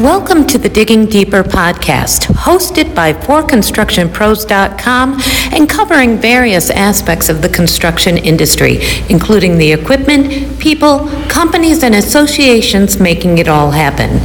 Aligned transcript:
Welcome 0.00 0.46
to 0.46 0.58
the 0.58 0.68
Digging 0.68 1.06
Deeper 1.06 1.42
podcast, 1.42 2.32
hosted 2.32 2.94
by 2.94 3.12
ForConstructionPros.com 3.14 5.20
and 5.52 5.68
covering 5.68 6.18
various 6.18 6.70
aspects 6.70 7.28
of 7.28 7.42
the 7.42 7.48
construction 7.48 8.16
industry, 8.16 8.78
including 9.08 9.58
the 9.58 9.72
equipment, 9.72 10.60
people, 10.60 11.08
companies, 11.28 11.82
and 11.82 11.96
associations 11.96 13.00
making 13.00 13.38
it 13.38 13.48
all 13.48 13.72
happen. 13.72 14.20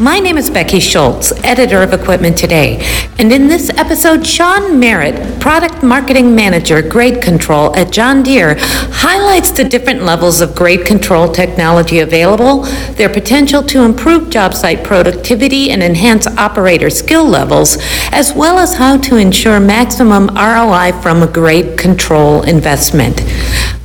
My 0.00 0.20
name 0.20 0.38
is 0.38 0.48
Becky 0.48 0.78
Schultz, 0.78 1.32
editor 1.44 1.82
of 1.82 1.92
Equipment 1.92 2.38
Today, 2.38 2.78
and 3.18 3.32
in 3.32 3.48
this 3.48 3.68
episode, 3.70 4.24
Sean 4.24 4.80
Mairet, 4.80 5.40
product 5.40 5.82
marketing 5.82 6.36
manager, 6.36 6.82
grade 6.82 7.20
control 7.20 7.74
at 7.76 7.90
John 7.90 8.22
Deere, 8.22 8.54
highlights 8.58 9.50
the 9.50 9.64
different 9.64 10.04
levels 10.04 10.40
of 10.40 10.54
grade 10.54 10.86
control 10.86 11.26
technology 11.30 11.98
available, 11.98 12.62
their 12.94 13.08
potential 13.08 13.64
to 13.64 13.82
improve 13.82 14.30
job 14.30 14.54
site 14.54 14.84
productivity 14.84 14.99
and 15.06 15.82
enhance 15.82 16.26
operator 16.26 16.90
skill 16.90 17.24
levels, 17.24 17.78
as 18.12 18.32
well 18.34 18.58
as 18.58 18.74
how 18.76 18.96
to 18.98 19.16
ensure 19.16 19.60
maximum 19.60 20.28
ROI 20.28 20.92
from 21.00 21.22
a 21.22 21.26
grade 21.26 21.78
control 21.78 22.42
investment. 22.42 23.22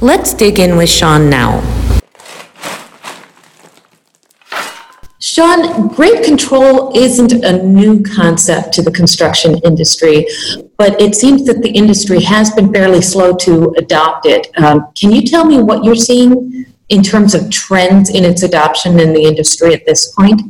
Let's 0.01 0.33
dig 0.33 0.59
in 0.59 0.77
with 0.77 0.89
Sean 0.89 1.29
now. 1.29 1.61
Sean, 5.19 5.87
grade 5.87 6.23
control 6.23 6.95
isn't 6.95 7.31
a 7.31 7.63
new 7.63 8.03
concept 8.03 8.73
to 8.73 8.81
the 8.81 8.91
construction 8.91 9.57
industry, 9.65 10.27
but 10.77 11.01
it 11.01 11.15
seems 11.15 11.45
that 11.45 11.61
the 11.63 11.71
industry 11.71 12.21
has 12.21 12.51
been 12.51 12.71
fairly 12.71 13.01
slow 13.01 13.35
to 13.37 13.73
adopt 13.77 14.27
it. 14.27 14.47
Um, 14.57 14.87
can 14.95 15.11
you 15.11 15.23
tell 15.23 15.43
me 15.43 15.57
what 15.61 15.83
you're 15.83 15.95
seeing 15.95 16.65
in 16.89 17.01
terms 17.01 17.33
of 17.33 17.49
trends 17.49 18.09
in 18.11 18.23
its 18.23 18.43
adoption 18.43 18.99
in 18.99 19.13
the 19.13 19.23
industry 19.23 19.73
at 19.73 19.85
this 19.85 20.13
point? 20.13 20.41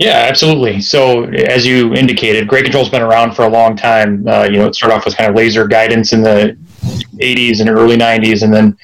Yeah, 0.00 0.24
absolutely. 0.30 0.80
So, 0.80 1.24
as 1.24 1.66
you 1.66 1.92
indicated, 1.92 2.48
grade 2.48 2.64
control's 2.64 2.88
been 2.88 3.02
around 3.02 3.34
for 3.34 3.42
a 3.42 3.48
long 3.50 3.76
time. 3.76 4.26
Uh, 4.26 4.44
you 4.44 4.56
know, 4.56 4.66
it 4.66 4.74
started 4.74 4.96
off 4.96 5.04
with 5.04 5.14
kind 5.14 5.28
of 5.28 5.36
laser 5.36 5.66
guidance 5.68 6.14
in 6.14 6.22
the 6.22 6.56
80s 7.18 7.60
and 7.60 7.68
early 7.68 7.98
90s, 7.98 8.42
and 8.42 8.52
then 8.52 8.78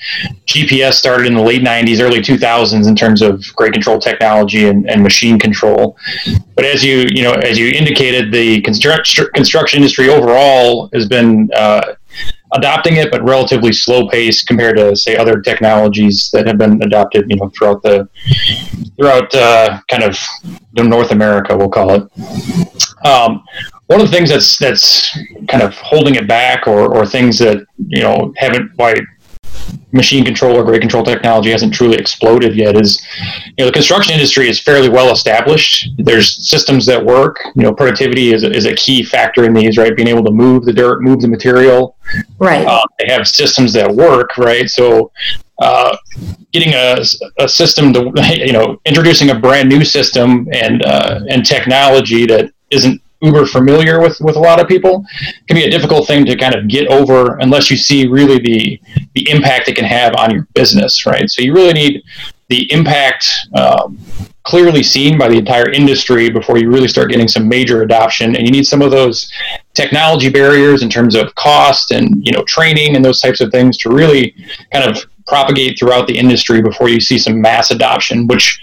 GPS 0.44 0.92
started 0.92 1.26
in 1.26 1.32
the 1.32 1.40
late 1.40 1.62
90s, 1.62 2.02
early 2.02 2.18
2000s 2.18 2.86
in 2.86 2.94
terms 2.94 3.22
of 3.22 3.42
grade 3.56 3.72
control 3.72 3.98
technology 3.98 4.68
and, 4.68 4.90
and 4.90 5.02
machine 5.02 5.38
control. 5.38 5.96
But 6.54 6.66
as 6.66 6.84
you 6.84 7.06
you 7.10 7.22
know, 7.22 7.32
as 7.32 7.58
you 7.58 7.70
indicated, 7.70 8.30
the 8.30 8.60
construct, 8.60 9.16
construction 9.32 9.78
industry 9.78 10.10
overall 10.10 10.90
has 10.92 11.08
been 11.08 11.48
uh, 11.56 11.94
adopting 12.52 12.96
it, 12.96 13.10
but 13.10 13.22
relatively 13.22 13.72
slow 13.72 14.08
pace 14.08 14.42
compared 14.42 14.76
to 14.76 14.96
say 14.96 15.16
other 15.16 15.40
technologies 15.40 16.30
that 16.32 16.46
have 16.46 16.58
been 16.58 16.82
adopted, 16.82 17.28
you 17.28 17.36
know, 17.36 17.50
throughout 17.50 17.82
the 17.82 18.08
throughout 18.96 19.34
uh, 19.34 19.80
kind 19.88 20.02
of 20.02 20.18
North 20.74 21.10
America, 21.10 21.56
we'll 21.56 21.68
call 21.68 21.90
it. 21.90 23.06
Um, 23.06 23.44
one 23.86 24.00
of 24.00 24.10
the 24.10 24.12
things 24.12 24.30
that's 24.30 24.58
that's 24.58 25.16
kind 25.48 25.62
of 25.62 25.74
holding 25.76 26.16
it 26.16 26.26
back, 26.26 26.66
or 26.66 26.94
or 26.94 27.06
things 27.06 27.38
that 27.38 27.64
you 27.88 28.02
know 28.02 28.32
haven't 28.36 28.72
why 28.76 28.94
machine 29.92 30.24
control 30.24 30.56
or 30.56 30.64
grade 30.64 30.80
control 30.80 31.02
technology 31.04 31.50
hasn't 31.50 31.72
truly 31.72 31.96
exploded 31.96 32.54
yet 32.54 32.76
is 32.76 33.04
you 33.46 33.54
know 33.58 33.66
the 33.66 33.72
construction 33.72 34.12
industry 34.12 34.48
is 34.48 34.60
fairly 34.60 34.88
well 34.88 35.12
established. 35.12 35.88
There's 35.98 36.48
systems 36.48 36.86
that 36.86 37.04
work. 37.04 37.38
You 37.54 37.62
know 37.62 37.74
productivity 37.74 38.32
is, 38.32 38.42
is 38.42 38.66
a 38.66 38.74
key 38.74 39.02
factor 39.02 39.44
in 39.44 39.54
these 39.54 39.78
right? 39.78 39.96
Being 39.96 40.08
able 40.08 40.24
to 40.24 40.30
move 40.30 40.64
the 40.64 40.72
dirt 40.72 41.02
move 41.02 41.20
the 41.20 41.28
material. 41.28 41.96
Right. 42.38 42.66
Uh, 42.66 42.84
they 42.98 43.12
have 43.12 43.26
systems 43.26 43.72
that 43.72 43.90
work 43.90 44.36
right? 44.36 44.68
So 44.68 45.10
uh, 45.58 45.96
getting 46.52 46.74
a, 46.74 47.02
a 47.38 47.48
system 47.48 47.92
to 47.94 48.12
you 48.36 48.52
know 48.52 48.80
introducing 48.84 49.30
a 49.30 49.38
brand 49.38 49.68
new 49.68 49.84
system 49.84 50.48
and 50.52 50.84
uh, 50.84 51.20
and 51.28 51.44
technology 51.44 52.26
that 52.26 52.50
isn't 52.70 53.00
uber 53.22 53.46
familiar 53.46 54.00
with 54.00 54.20
with 54.20 54.36
a 54.36 54.40
lot 54.40 54.60
of 54.60 54.68
people 54.68 55.04
can 55.48 55.56
be 55.56 55.64
a 55.64 55.70
difficult 55.70 56.06
thing 56.06 56.24
to 56.24 56.36
kind 56.36 56.54
of 56.54 56.68
get 56.68 56.86
over 56.88 57.38
unless 57.38 57.70
you 57.70 57.76
see 57.76 58.06
really 58.06 58.38
the 58.38 58.80
the 59.14 59.30
impact 59.30 59.68
it 59.68 59.74
can 59.74 59.84
have 59.84 60.14
on 60.16 60.30
your 60.30 60.46
business 60.54 61.06
right? 61.06 61.30
So 61.30 61.42
you 61.42 61.54
really 61.54 61.72
need 61.72 62.02
the 62.48 62.70
impact 62.72 63.28
um, 63.54 63.98
clearly 64.46 64.82
seen 64.82 65.18
by 65.18 65.28
the 65.28 65.36
entire 65.36 65.70
industry 65.70 66.30
before 66.30 66.56
you 66.56 66.70
really 66.70 66.86
start 66.86 67.10
getting 67.10 67.26
some 67.26 67.48
major 67.48 67.82
adoption. 67.82 68.36
And 68.36 68.46
you 68.46 68.52
need 68.52 68.64
some 68.64 68.80
of 68.80 68.92
those 68.92 69.30
technology 69.74 70.30
barriers 70.30 70.82
in 70.82 70.88
terms 70.88 71.16
of 71.16 71.34
cost 71.34 71.90
and 71.90 72.24
you 72.24 72.32
know 72.32 72.44
training 72.44 72.96
and 72.96 73.04
those 73.04 73.20
types 73.20 73.40
of 73.40 73.50
things 73.50 73.76
to 73.78 73.90
really 73.90 74.34
kind 74.72 74.88
of 74.88 75.04
propagate 75.26 75.76
throughout 75.78 76.06
the 76.06 76.16
industry 76.16 76.62
before 76.62 76.88
you 76.88 77.00
see 77.00 77.18
some 77.18 77.40
mass 77.40 77.72
adoption 77.72 78.28
which 78.28 78.60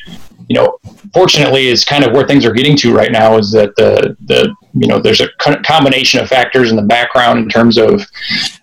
you 0.48 0.56
know, 0.56 0.78
fortunately, 1.14 1.68
is 1.68 1.86
kind 1.86 2.04
of 2.04 2.14
where 2.14 2.28
things 2.28 2.46
are 2.46 2.52
getting 2.52 2.76
to 2.78 2.94
right 2.94 3.12
now. 3.12 3.38
Is 3.38 3.52
that 3.52 3.76
the 3.76 4.16
the 4.26 4.54
you 4.74 4.88
know 4.88 5.00
there's 5.00 5.22
a 5.22 5.30
combination 5.38 6.20
of 6.20 6.28
factors 6.28 6.70
in 6.70 6.76
the 6.76 6.84
background 6.84 7.40
in 7.40 7.50
terms 7.50 7.78
of 7.78 8.02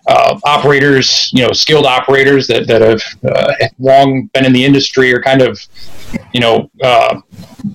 uh, 0.07 0.39
operators, 0.45 1.31
you 1.33 1.45
know, 1.45 1.51
skilled 1.53 1.85
operators 1.85 2.47
that 2.47 2.67
that 2.67 2.81
have 2.81 3.01
uh, 3.23 3.53
long 3.79 4.29
been 4.33 4.45
in 4.45 4.53
the 4.53 4.63
industry 4.63 5.11
or 5.13 5.21
kind 5.21 5.41
of 5.41 5.59
you 6.33 6.39
know 6.39 6.69
uh, 6.83 7.19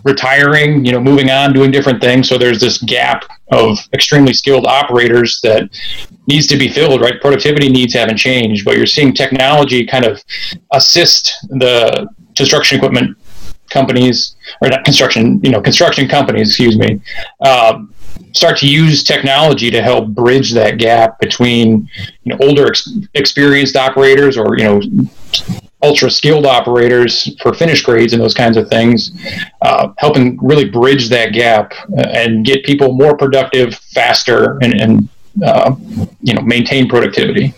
retiring, 0.05 0.84
you 0.84 0.93
know, 0.93 1.00
moving 1.00 1.31
on, 1.31 1.53
doing 1.53 1.71
different 1.71 2.00
things. 2.00 2.28
So 2.28 2.39
there's 2.39 2.61
this 2.61 2.78
gap 2.78 3.25
of 3.53 3.78
extremely 3.93 4.34
skilled 4.34 4.66
operators 4.66 5.41
that 5.43 5.69
needs 6.27 6.47
to 6.49 6.56
be 6.56 6.69
filled. 6.69 7.00
Right, 7.00 7.21
productivity 7.21 7.69
needs 7.69 7.95
haven't 7.95 8.19
changed, 8.19 8.65
but 8.65 8.77
you're 8.77 8.87
seeing 8.87 9.12
technology 9.12 9.87
kind 9.87 10.05
of 10.05 10.22
assist 10.72 11.34
the 11.49 12.09
construction 12.37 12.77
equipment 12.77 13.16
companies 13.71 14.37
or 14.60 14.69
not 14.69 14.84
construction, 14.84 15.41
you 15.43 15.50
know, 15.50 15.60
construction 15.60 16.09
companies, 16.09 16.49
excuse 16.49 16.78
me, 16.78 17.00
um, 17.41 17.93
start 18.32 18.56
to 18.59 18.69
use 18.69 19.03
technology 19.03 19.71
to 19.71 19.82
help 19.82 20.09
bridge 20.09 20.53
that 20.53 20.78
gap 20.78 21.19
between 21.21 21.88
you 22.25 22.32
know 22.32 22.38
older 22.41 22.66
ex- 22.66 22.88
experienced 23.15 23.77
operators 23.77 24.37
or 24.37 24.59
you 24.59 24.65
know 24.65 24.81
ultra 25.82 26.10
skilled 26.10 26.47
operators 26.47 27.38
for 27.41 27.53
finish 27.53 27.82
grades 27.82 28.12
and 28.12 28.22
those 28.22 28.34
kinds 28.34 28.56
of 28.56 28.69
things, 28.69 29.12
uh, 29.62 29.88
helping 29.98 30.38
really 30.43 30.69
bridge 30.69 31.09
that 31.09 31.33
gap 31.33 31.72
uh, 31.97 32.09
and 32.12 32.44
get 32.44 32.65
people 32.65 32.93
more 32.93 33.16
productive 33.16 33.75
faster 33.75 34.59
and, 34.62 34.81
and 34.81 35.09
uh, 35.44 35.75
you 36.22 36.34
know 36.34 36.41
maintain 36.43 36.88
productivity. 36.88 37.54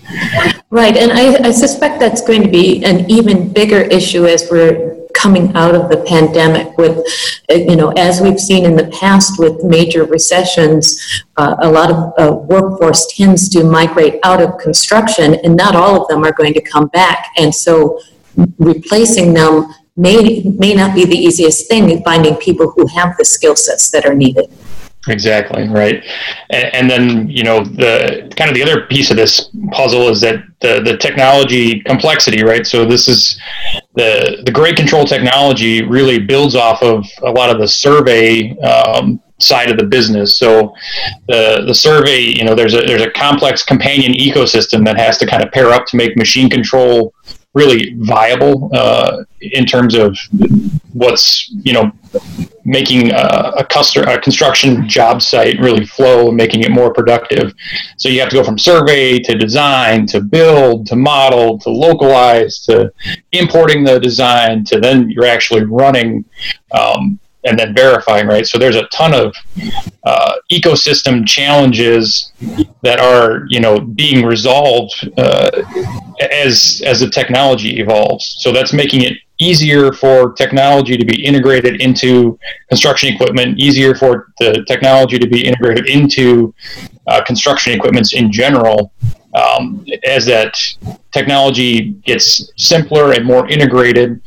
Right, 0.71 0.97
and 0.97 1.13
I, 1.13 1.49
I 1.49 1.51
suspect 1.53 2.01
that's 2.01 2.21
going 2.21 2.43
to 2.43 2.51
be 2.51 2.85
an 2.85 3.09
even 3.11 3.53
bigger 3.53 3.83
issue 3.83 4.27
as 4.27 4.49
we're 4.51 4.88
coming 5.19 5.55
out 5.57 5.75
of 5.75 5.89
the 5.91 5.99
pandemic 6.07 6.77
with, 6.79 7.05
you 7.51 7.77
know, 7.77 7.91
as 7.97 8.21
we've 8.21 8.39
seen 8.39 8.65
in 8.65 8.77
the 8.77 8.87
past 9.01 9.39
with 9.39 9.65
major 9.65 10.05
recessions, 10.05 11.23
uh, 11.37 11.57
a 11.63 11.71
lot 11.71 11.91
of 11.91 12.13
uh, 12.19 12.33
workforce 12.33 13.07
tends 13.15 13.49
to 13.49 13.65
migrate 13.65 14.21
out 14.25 14.41
of 14.41 14.59
construction 14.59 15.35
and 15.43 15.57
not 15.57 15.75
all 15.75 16.01
of 16.01 16.09
them 16.09 16.25
are 16.25 16.33
going 16.33 16.55
to 16.55 16.61
come 16.61 16.87
back. 16.89 17.33
And 17.37 17.55
so 17.55 18.01
replacing 18.59 19.35
them 19.35 19.75
may, 19.97 20.43
may 20.59 20.75
not 20.75 20.95
be 20.95 21.05
the 21.05 21.17
easiest 21.17 21.69
thing 21.69 21.91
in 21.91 22.03
finding 22.05 22.37
people 22.37 22.71
who 22.71 22.87
have 22.87 23.17
the 23.19 23.25
skill 23.25 23.57
sets 23.57 23.91
that 23.91 24.07
are 24.07 24.15
needed. 24.15 24.47
Exactly 25.09 25.69
right, 25.69 26.05
and, 26.51 26.75
and, 26.75 26.91
then 26.91 27.29
you 27.29 27.45
know 27.45 27.65
the 27.65 28.33
kind 28.37 28.51
of 28.51 28.55
the 28.55 28.63
other 28.63 28.87
piece 28.87 29.11
of 29.11 29.17
this 29.17 29.51
puzzle 29.73 30.09
is 30.09 30.21
that 30.21 30.45
the 30.61 30.81
the 30.85 30.97
technology 30.97 31.81
complexity, 31.81 32.43
right? 32.43 32.67
So 32.67 32.85
this 32.85 33.09
is 33.09 33.41
the 33.95 34.43
the 34.45 34.53
grade 34.53 34.77
control 34.77 35.05
technology 35.05 35.83
really 35.83 36.19
builds 36.19 36.55
off 36.55 36.83
of 36.83 37.07
a 37.23 37.31
lot 37.31 37.51
of 37.51 37.59
the 37.61 37.69
survey 37.69 38.57
um, 38.59 39.21
side 39.41 39.71
of 39.71 39.79
the 39.79 39.85
business. 39.85 40.39
So 40.39 40.75
the 41.29 41.65
the 41.67 41.75
survey, 41.75 42.21
you 42.21 42.45
know, 42.45 42.55
there's 42.55 42.75
a 42.75 42.83
there's 42.83 43.03
a 43.03 43.11
complex 43.11 43.63
companion 43.63 44.13
ecosystem 44.13 44.85
that 44.85 44.99
has 44.99 45.19
to 45.19 45.27
kind 45.27 45.43
of 45.43 45.51
pair 45.53 45.71
up 45.71 45.87
to 45.87 45.97
make 45.97 46.17
machine 46.17 46.51
control 46.51 47.15
really 47.59 47.95
viable 47.99 48.71
uh, 48.73 49.25
in 49.41 49.67
terms 49.67 49.95
of 49.95 50.17
what's 50.93 51.51
you 51.67 51.73
know 51.73 51.91
making 52.65 53.13
a, 53.13 53.27
a, 53.61 53.67
a 54.07 54.19
construction 54.21 54.89
job 54.89 55.23
site 55.23 55.59
really 55.59 55.85
flow 55.85 56.29
and 56.29 56.37
making 56.37 56.63
it 56.63 56.71
more 56.71 56.93
productive. 56.93 57.53
So 57.97 58.09
you 58.09 58.21
have 58.21 58.29
to 58.31 58.37
go 58.37 58.45
from 58.45 58.59
survey 58.59 59.19
to 59.21 59.33
design 59.35 60.07
to 60.09 60.21
build 60.21 60.87
to 60.89 60.97
model 60.97 61.59
to 61.61 61.71
localize 61.71 62.61
to 62.67 62.93
importing 63.33 63.85
the 63.85 63.99
design 63.99 64.65
to 64.65 64.81
then 64.81 65.11
you're 65.11 65.33
actually 65.37 65.65
running 65.65 66.25
um, 66.73 67.19
and 67.49 67.59
then 67.59 67.75
verifying, 67.75 68.27
right? 68.27 68.47
So 68.47 68.59
there's 68.59 68.77
a 68.77 68.87
ton 68.89 69.15
of 69.15 69.35
uh, 70.05 70.35
ecosystem 70.51 71.27
challenges 71.27 72.33
that 72.83 73.01
are, 73.01 73.47
you 73.49 73.61
know, 73.61 73.81
being 73.81 74.25
resolved 74.25 75.11
uh, 75.17 75.51
as 76.31 76.83
as 76.85 77.01
the 77.01 77.11
technology 77.11 77.81
evolves. 77.81 78.37
So 78.41 78.53
that's 78.53 78.73
making 78.73 79.03
it 79.03 79.15
easier 79.39 79.93
for 79.93 80.33
technology 80.33 80.97
to 80.97 81.05
be 81.05 81.25
integrated 81.25 81.81
into 81.81 82.39
construction 82.69 83.15
equipment, 83.15 83.59
easier 83.59 83.95
for 83.95 84.33
the 84.39 84.65
technology 84.67 85.19
to 85.19 85.29
be 85.29 85.47
integrated 85.47 85.89
into 85.89 86.55
uh, 87.07 87.23
construction 87.25 87.73
equipments 87.73 88.13
in 88.15 88.31
general. 88.33 88.93
Um, 89.35 89.87
as 90.05 90.27
that 90.27 90.59
technology 91.13 91.91
gets 92.05 92.51
simpler 92.57 93.13
and 93.13 93.25
more 93.25 93.47
integrated, 93.49 94.21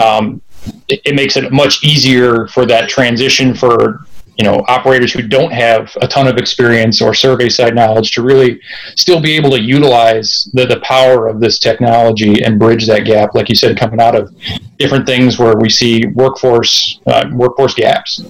um, 0.00 0.40
it, 0.88 1.00
it 1.04 1.14
makes 1.14 1.36
it 1.36 1.52
much 1.52 1.82
easier 1.84 2.46
for 2.48 2.66
that 2.66 2.88
transition 2.88 3.54
for 3.54 4.06
you 4.36 4.44
know 4.44 4.64
operators 4.66 5.12
who 5.12 5.22
don't 5.22 5.52
have 5.52 5.92
a 6.00 6.08
ton 6.08 6.26
of 6.26 6.36
experience 6.36 7.00
or 7.00 7.14
survey 7.14 7.48
side 7.48 7.74
knowledge 7.74 8.10
to 8.12 8.22
really 8.22 8.60
still 8.96 9.20
be 9.20 9.32
able 9.36 9.50
to 9.50 9.60
utilize 9.60 10.50
the, 10.54 10.66
the 10.66 10.80
power 10.80 11.28
of 11.28 11.40
this 11.40 11.58
technology 11.58 12.42
and 12.42 12.58
bridge 12.58 12.86
that 12.86 13.04
gap 13.04 13.34
like 13.34 13.48
you 13.48 13.54
said 13.54 13.78
coming 13.78 14.00
out 14.00 14.16
of 14.16 14.34
different 14.78 15.06
things 15.06 15.38
where 15.38 15.56
we 15.56 15.68
see 15.68 16.06
workforce 16.14 17.00
uh, 17.06 17.28
workforce 17.32 17.74
gaps. 17.74 18.24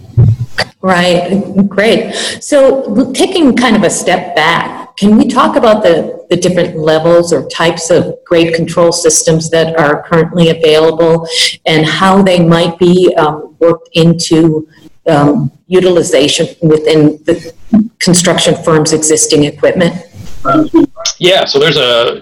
Right. 0.82 1.42
Great. 1.69 2.14
So 2.14 3.12
taking 3.12 3.56
kind 3.56 3.76
of 3.76 3.82
a 3.82 3.90
step 3.90 4.36
back 4.36 4.83
can 4.96 5.17
we 5.17 5.26
talk 5.26 5.56
about 5.56 5.82
the, 5.82 6.25
the 6.31 6.37
different 6.37 6.76
levels 6.76 7.32
or 7.32 7.49
types 7.49 7.91
of 7.91 8.14
grade 8.25 8.55
control 8.55 8.93
systems 8.93 9.50
that 9.50 9.76
are 9.79 10.02
currently 10.05 10.50
available 10.50 11.26
and 11.67 11.85
how 11.85 12.23
they 12.23 12.44
might 12.44 12.79
be 12.79 13.14
um, 13.17 13.56
worked 13.58 13.88
into 13.94 14.69
um, 15.06 15.50
utilization 15.67 16.46
within 16.62 17.23
the 17.25 17.52
construction 17.99 18.55
firm's 18.62 18.93
existing 18.93 19.44
equipment? 19.44 19.94
Yeah, 21.19 21.44
so 21.44 21.58
there's 21.58 21.76
a 21.76 22.20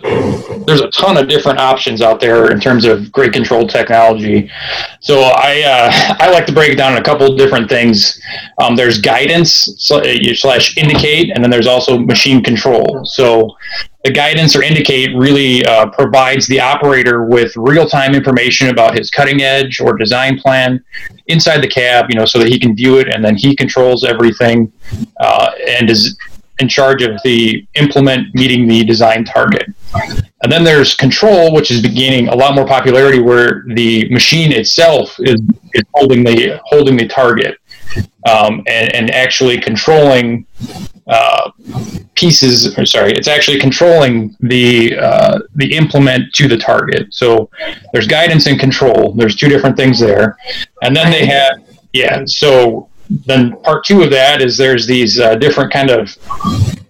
there's 0.67 0.81
a 0.81 0.91
ton 0.91 1.17
of 1.17 1.29
different 1.29 1.59
options 1.59 2.03
out 2.03 2.21
there 2.21 2.51
in 2.51 2.61
terms 2.61 2.85
of 2.85 3.11
grade 3.11 3.33
control 3.33 3.67
technology. 3.67 4.51
So 5.01 5.21
I 5.21 5.63
uh, 5.63 6.17
I 6.21 6.31
like 6.31 6.47
to 6.47 6.53
break 6.53 6.71
it 6.71 6.77
down 6.77 6.93
in 6.93 6.99
a 6.99 7.03
couple 7.03 7.35
different 7.37 7.69
things. 7.69 8.21
Um, 8.59 8.77
there's 8.77 9.01
guidance 9.01 9.75
slash 9.79 10.77
indicate, 10.77 11.31
and 11.35 11.43
then 11.43 11.51
there's 11.51 11.67
also 11.67 11.99
machine 11.99 12.43
control. 12.43 13.05
So 13.05 13.57
the 14.05 14.11
guidance 14.11 14.57
or 14.57 14.63
indicate 14.63 15.17
really 15.17 15.65
uh, 15.65 15.87
provides 15.91 16.47
the 16.49 16.61
operator 16.61 17.25
with 17.25 17.53
real-time 17.57 18.15
information 18.15 18.69
about 18.69 18.97
his 18.97 19.11
cutting 19.11 19.43
edge 19.43 19.81
or 19.81 19.97
design 19.97 20.39
plan 20.39 20.85
inside 21.29 21.63
the 21.63 21.69
cab, 21.69 22.07
you 22.09 22.17
know, 22.17 22.25
so 22.25 22.41
that 22.41 22.49
he 22.49 22.59
can 22.59 22.75
view 22.75 22.99
it 22.99 23.09
and 23.15 23.25
then 23.25 23.37
he 23.37 23.55
controls 23.55 24.05
everything 24.05 24.73
uh, 25.21 25.53
and 25.69 25.89
is 25.89 26.19
in 26.62 26.69
charge 26.69 27.03
of 27.03 27.20
the 27.25 27.67
implement 27.75 28.35
meeting 28.35 28.67
the 28.67 28.85
design 28.85 29.25
target. 29.25 29.67
And 30.43 30.50
then 30.50 30.64
there's 30.64 30.94
control, 30.94 31.53
which 31.53 31.70
is 31.70 31.82
gaining 31.82 32.29
a 32.29 32.35
lot 32.35 32.55
more 32.55 32.67
popularity, 32.67 33.20
where 33.20 33.64
the 33.75 34.09
machine 34.09 34.50
itself 34.53 35.14
is, 35.19 35.41
is 35.75 35.85
holding 35.94 36.25
the 36.25 36.61
holding 36.64 36.97
the 36.97 37.06
target 37.06 37.59
um, 38.29 38.62
and, 38.67 38.94
and 38.94 39.11
actually 39.11 39.61
controlling 39.61 40.47
uh, 41.06 41.50
pieces. 42.14 42.76
Or 42.79 42.87
sorry, 42.87 43.12
it's 43.12 43.29
actually 43.29 43.59
controlling 43.61 44.35
the 44.41 44.97
uh, 44.97 45.38
the 45.55 45.75
implement 45.75 46.32
to 46.35 46.49
the 46.49 46.56
target. 46.56 47.12
So 47.12 47.50
there's 47.93 48.06
guidance 48.06 48.47
and 48.47 48.59
control. 48.59 49.12
There's 49.12 49.37
two 49.37 49.49
different 49.49 49.76
things 49.76 50.00
there, 50.00 50.38
and 50.82 50.97
then 50.97 51.11
they 51.11 51.26
have 51.26 51.53
yeah. 51.93 52.23
So 52.26 52.88
then 53.26 53.56
part 53.62 53.85
two 53.85 54.03
of 54.03 54.11
that 54.11 54.43
is 54.43 54.56
there's 54.56 54.87
these 54.87 55.19
uh, 55.19 55.35
different 55.37 55.73
kind 55.73 55.91
of 55.91 56.17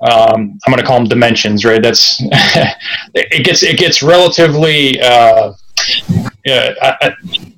um, 0.02 0.58
I'm 0.66 0.72
going 0.72 0.78
to 0.78 0.84
call 0.84 0.98
them 0.98 1.08
dimensions, 1.08 1.64
right? 1.64 1.82
That's 1.82 2.20
it 3.14 3.44
gets 3.44 3.62
it 3.62 3.78
gets 3.78 4.02
relatively 4.02 5.00
uh, 5.00 5.52
uh, 6.48 7.10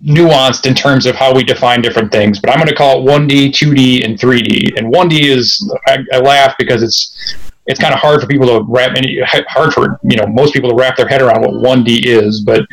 nuanced 0.04 0.66
in 0.66 0.74
terms 0.74 1.06
of 1.06 1.16
how 1.16 1.34
we 1.34 1.42
define 1.42 1.80
different 1.80 2.12
things. 2.12 2.38
But 2.40 2.50
I'm 2.50 2.56
going 2.56 2.68
to 2.68 2.74
call 2.74 3.00
it 3.00 3.10
1D, 3.10 3.48
2D, 3.50 4.04
and 4.04 4.18
3D. 4.18 4.76
And 4.78 4.92
1D 4.92 5.22
is 5.22 5.72
I, 5.86 6.04
I 6.12 6.18
laugh 6.18 6.54
because 6.58 6.82
it's 6.82 7.36
it's 7.66 7.80
kind 7.80 7.94
of 7.94 8.00
hard 8.00 8.20
for 8.20 8.26
people 8.26 8.46
to 8.46 8.62
wrap 8.68 8.94
and 8.94 9.06
hard 9.48 9.72
for 9.72 9.98
you 10.02 10.16
know 10.16 10.26
most 10.26 10.52
people 10.52 10.68
to 10.68 10.76
wrap 10.76 10.98
their 10.98 11.08
head 11.08 11.22
around 11.22 11.40
what 11.40 11.52
1D 11.52 12.04
is. 12.04 12.42
But 12.42 12.66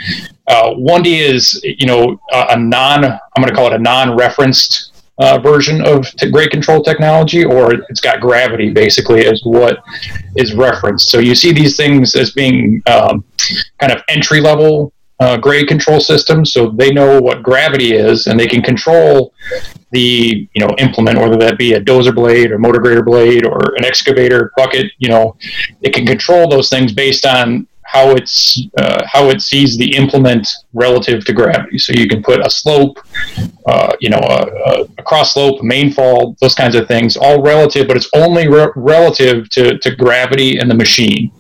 uh, 0.48 0.72
1D 0.72 1.22
is 1.22 1.62
you 1.64 1.88
know 1.88 2.20
a, 2.34 2.48
a 2.50 2.58
non 2.58 3.06
I'm 3.06 3.20
going 3.38 3.48
to 3.48 3.56
call 3.56 3.68
it 3.68 3.74
a 3.74 3.80
non-referenced 3.80 4.91
uh, 5.22 5.38
version 5.38 5.86
of 5.86 6.06
t- 6.16 6.30
grade 6.30 6.50
control 6.50 6.82
technology, 6.82 7.46
or 7.46 7.74
it's 7.90 8.02
got 8.02 8.20
gravity 8.20 8.72
basically 8.72 9.26
as 9.28 9.42
what 9.44 9.78
is 10.36 10.54
referenced. 10.56 11.10
So 11.10 11.20
you 11.20 11.36
see 11.36 11.54
these 11.54 11.78
things 11.78 12.16
as 12.16 12.32
being 12.32 12.82
um, 12.88 13.24
kind 13.80 13.92
of 13.94 14.02
entry 14.10 14.42
level 14.42 14.92
uh, 15.20 15.38
grade 15.38 15.68
control 15.68 16.00
systems, 16.00 16.52
so 16.52 16.72
they 16.72 16.92
know 16.92 17.22
what 17.22 17.44
gravity 17.44 17.94
is 17.94 18.26
and 18.26 18.40
they 18.40 18.48
can 18.48 18.64
control 18.64 19.32
the 19.92 20.50
you 20.54 20.66
know 20.66 20.74
implement, 20.80 21.20
whether 21.20 21.38
that 21.38 21.60
be 21.60 21.74
a 21.74 21.80
dozer 21.80 22.16
blade 22.16 22.52
or 22.52 22.58
motor 22.58 22.80
grader 22.80 23.04
blade 23.04 23.46
or 23.46 23.76
an 23.76 23.86
excavator 23.86 24.52
bucket. 24.58 24.92
You 24.98 25.10
know, 25.10 25.38
it 25.82 25.94
can 25.94 26.08
control 26.08 26.50
those 26.50 26.70
things 26.70 26.92
based 26.92 27.28
on 27.28 27.68
how 27.92 28.12
it's 28.12 28.68
uh, 28.78 29.04
how 29.06 29.30
it 29.30 29.42
sees 29.42 29.78
the 29.78 29.96
implement 29.98 30.48
relative 30.72 31.26
to 31.26 31.34
gravity. 31.34 31.78
So 31.78 31.92
you 31.94 32.08
can 32.08 32.24
put 32.24 32.40
a 32.40 32.50
slope, 32.50 33.00
uh, 33.66 33.94
you 34.00 34.10
know, 34.10 34.20
a, 34.20 34.86
a, 34.98 35.04
cross 35.04 35.34
slope, 35.34 35.62
main 35.62 35.92
fall, 35.92 36.38
those 36.40 36.56
kinds 36.56 36.76
of 36.76 36.88
things, 36.88 37.18
all 37.18 37.42
relative, 37.42 37.90
but 37.90 37.98
it's 37.98 38.10
only 38.16 38.48
re- 38.48 38.72
relative 38.78 39.50
to, 39.50 39.78
to 39.80 39.94
gravity 39.94 40.58
and 40.60 40.72
the 40.72 40.76
machine. 40.76 41.34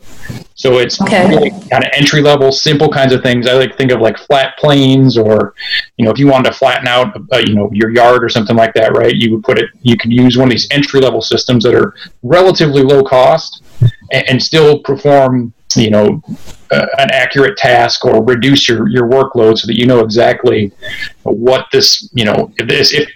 So 0.55 0.79
it's 0.79 1.01
okay. 1.01 1.29
really 1.29 1.51
kind 1.69 1.85
of 1.85 1.89
entry 1.93 2.21
level, 2.21 2.51
simple 2.51 2.89
kinds 2.89 3.13
of 3.13 3.23
things. 3.23 3.47
I 3.47 3.53
like 3.53 3.71
to 3.71 3.77
think 3.77 3.91
of 3.93 4.01
like 4.01 4.17
flat 4.17 4.57
planes, 4.57 5.17
or 5.17 5.55
you 5.95 6.03
know, 6.03 6.11
if 6.11 6.19
you 6.19 6.27
wanted 6.27 6.51
to 6.51 6.57
flatten 6.57 6.87
out, 6.87 7.15
uh, 7.31 7.37
you 7.37 7.55
know, 7.55 7.69
your 7.71 7.91
yard 7.91 8.25
or 8.25 8.29
something 8.29 8.57
like 8.57 8.73
that, 8.73 8.91
right? 8.91 9.15
You 9.15 9.31
would 9.31 9.43
put 9.43 9.57
it. 9.57 9.69
You 9.81 9.97
can 9.97 10.11
use 10.11 10.37
one 10.37 10.49
of 10.49 10.51
these 10.51 10.67
entry 10.69 10.99
level 10.99 11.21
systems 11.21 11.63
that 11.63 11.73
are 11.73 11.95
relatively 12.21 12.83
low 12.83 13.03
cost 13.03 13.63
and, 14.11 14.29
and 14.29 14.43
still 14.43 14.79
perform 14.79 15.53
you 15.75 15.89
know 15.89 16.21
uh, 16.71 16.85
an 16.97 17.11
accurate 17.11 17.57
task 17.57 18.05
or 18.05 18.23
reduce 18.23 18.67
your 18.67 18.87
your 18.87 19.07
workload 19.09 19.57
so 19.57 19.67
that 19.67 19.77
you 19.77 19.85
know 19.85 19.99
exactly 19.99 20.71
what 21.23 21.67
this 21.71 22.09
you 22.13 22.25
know 22.25 22.51
if 22.57 22.67
this 22.67 22.93
if 22.93 23.09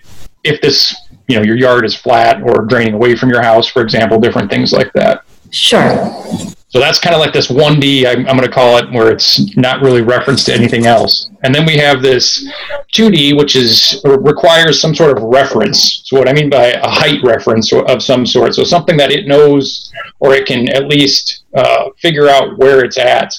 if 0.43 0.61
this 0.61 0.95
you 1.27 1.35
know 1.35 1.43
your 1.43 1.55
yard 1.55 1.85
is 1.85 1.95
flat 1.95 2.41
or 2.43 2.65
draining 2.65 2.93
away 2.93 3.15
from 3.15 3.29
your 3.29 3.41
house 3.41 3.67
for 3.67 3.81
example 3.81 4.19
different 4.19 4.49
things 4.49 4.71
like 4.71 4.91
that. 4.93 5.23
Sure 5.51 6.54
so 6.75 6.81
that's 6.81 6.99
kind 6.99 7.15
of 7.15 7.21
like 7.21 7.31
this 7.31 7.47
1D, 7.47 8.05
I'm, 8.05 8.27
I'm 8.27 8.35
going 8.35 8.41
to 8.41 8.51
call 8.51 8.77
it, 8.77 8.91
where 8.91 9.09
it's 9.09 9.55
not 9.55 9.81
really 9.81 10.01
referenced 10.01 10.47
to 10.47 10.53
anything 10.53 10.85
else. 10.85 11.29
And 11.41 11.55
then 11.55 11.65
we 11.65 11.77
have 11.77 12.01
this 12.01 12.45
2D, 12.91 13.37
which 13.37 13.55
is 13.55 14.01
requires 14.03 14.81
some 14.81 14.93
sort 14.93 15.15
of 15.15 15.23
reference. 15.23 16.01
So 16.03 16.19
what 16.19 16.27
I 16.27 16.33
mean 16.33 16.49
by 16.49 16.71
a 16.71 16.89
height 16.89 17.23
reference 17.23 17.71
of 17.71 18.03
some 18.03 18.25
sort, 18.25 18.55
so 18.55 18.65
something 18.65 18.97
that 18.97 19.09
it 19.09 19.25
knows 19.25 19.89
or 20.19 20.33
it 20.33 20.47
can 20.47 20.67
at 20.67 20.89
least 20.89 21.45
uh, 21.53 21.91
figure 21.97 22.27
out 22.27 22.57
where 22.57 22.83
it's 22.83 22.97
at 22.97 23.33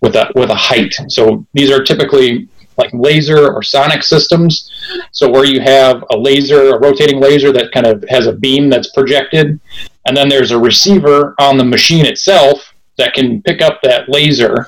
with 0.00 0.14
a 0.14 0.30
with 0.36 0.50
a 0.50 0.54
height. 0.54 0.94
So 1.08 1.44
these 1.54 1.72
are 1.72 1.82
typically 1.82 2.48
like 2.76 2.90
laser 2.92 3.52
or 3.52 3.60
sonic 3.60 4.04
systems. 4.04 4.70
So 5.10 5.28
where 5.28 5.44
you 5.44 5.60
have 5.60 6.04
a 6.12 6.16
laser, 6.16 6.76
a 6.76 6.78
rotating 6.78 7.20
laser 7.20 7.50
that 7.50 7.72
kind 7.72 7.86
of 7.86 8.04
has 8.08 8.28
a 8.28 8.34
beam 8.34 8.70
that's 8.70 8.92
projected, 8.92 9.58
and 10.06 10.16
then 10.16 10.28
there's 10.28 10.52
a 10.52 10.58
receiver 10.60 11.34
on 11.40 11.58
the 11.58 11.64
machine 11.64 12.06
itself 12.06 12.67
that 12.98 13.14
can 13.14 13.42
pick 13.42 13.62
up 13.62 13.80
that 13.82 14.08
laser, 14.08 14.66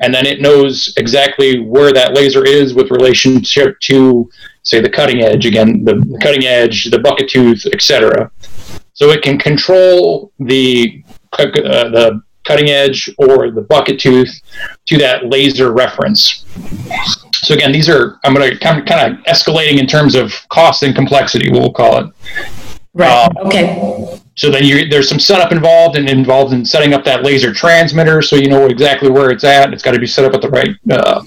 and 0.00 0.12
then 0.12 0.26
it 0.26 0.40
knows 0.40 0.92
exactly 0.96 1.60
where 1.60 1.92
that 1.92 2.14
laser 2.14 2.44
is 2.44 2.74
with 2.74 2.90
relationship 2.90 3.78
to, 3.80 4.28
say, 4.62 4.80
the 4.80 4.90
cutting 4.90 5.22
edge. 5.22 5.46
Again, 5.46 5.84
the, 5.84 6.18
cutting 6.22 6.44
edge, 6.44 6.90
the 6.90 6.98
bucket 6.98 7.28
tooth, 7.28 7.64
etc. 7.72 8.30
So 8.94 9.10
it 9.10 9.22
can 9.22 9.38
control 9.38 10.32
the 10.40 11.04
uh, 11.32 11.44
the 11.44 12.22
cutting 12.44 12.70
edge 12.70 13.10
or 13.18 13.50
the 13.50 13.60
bucket 13.60 14.00
tooth 14.00 14.40
to 14.86 14.96
that 14.96 15.26
laser 15.26 15.72
reference. 15.72 16.46
So 17.42 17.54
again, 17.54 17.70
these 17.70 17.88
are 17.88 18.18
I'm 18.24 18.34
going 18.34 18.50
to 18.50 18.58
kind 18.58 18.80
of, 18.80 18.86
kind 18.86 19.12
of 19.12 19.24
escalating 19.24 19.78
in 19.78 19.86
terms 19.86 20.14
of 20.14 20.32
cost 20.48 20.82
and 20.82 20.94
complexity. 20.94 21.50
We'll 21.50 21.72
call 21.72 21.98
it. 21.98 22.12
Right. 22.94 23.26
Um, 23.26 23.46
okay. 23.46 24.20
So 24.38 24.50
then 24.50 24.62
you, 24.62 24.88
there's 24.88 25.08
some 25.08 25.18
setup 25.18 25.50
involved 25.50 25.98
and 25.98 26.08
involved 26.08 26.52
in 26.52 26.64
setting 26.64 26.94
up 26.94 27.02
that 27.04 27.24
laser 27.24 27.52
transmitter, 27.52 28.22
so 28.22 28.36
you 28.36 28.48
know 28.48 28.66
exactly 28.66 29.10
where 29.10 29.30
it's 29.30 29.42
at. 29.42 29.72
It's 29.72 29.82
got 29.82 29.94
to 29.94 29.98
be 29.98 30.06
set 30.06 30.24
up 30.24 30.32
at 30.32 30.42
the 30.42 30.48
right 30.48 30.76
uh, 30.92 31.24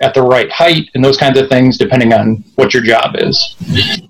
at 0.00 0.14
the 0.14 0.22
right 0.22 0.50
height 0.52 0.88
and 0.94 1.04
those 1.04 1.16
kinds 1.16 1.40
of 1.40 1.48
things, 1.48 1.76
depending 1.76 2.12
on 2.12 2.44
what 2.54 2.72
your 2.72 2.84
job 2.84 3.16
is. 3.18 3.56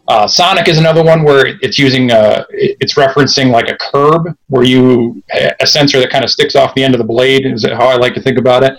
Uh, 0.08 0.26
Sonic 0.26 0.68
is 0.68 0.76
another 0.76 1.02
one 1.02 1.22
where 1.22 1.46
it's 1.62 1.78
using 1.78 2.10
uh, 2.10 2.44
it's 2.50 2.92
referencing 2.92 3.50
like 3.50 3.70
a 3.70 3.76
curb, 3.78 4.36
where 4.48 4.64
you 4.64 5.22
a 5.60 5.66
sensor 5.66 5.98
that 6.00 6.10
kind 6.10 6.22
of 6.22 6.30
sticks 6.30 6.54
off 6.54 6.74
the 6.74 6.84
end 6.84 6.94
of 6.94 6.98
the 6.98 7.06
blade. 7.06 7.46
Is 7.46 7.64
how 7.64 7.88
I 7.88 7.96
like 7.96 8.12
to 8.14 8.20
think 8.20 8.36
about 8.36 8.62
it 8.62 8.78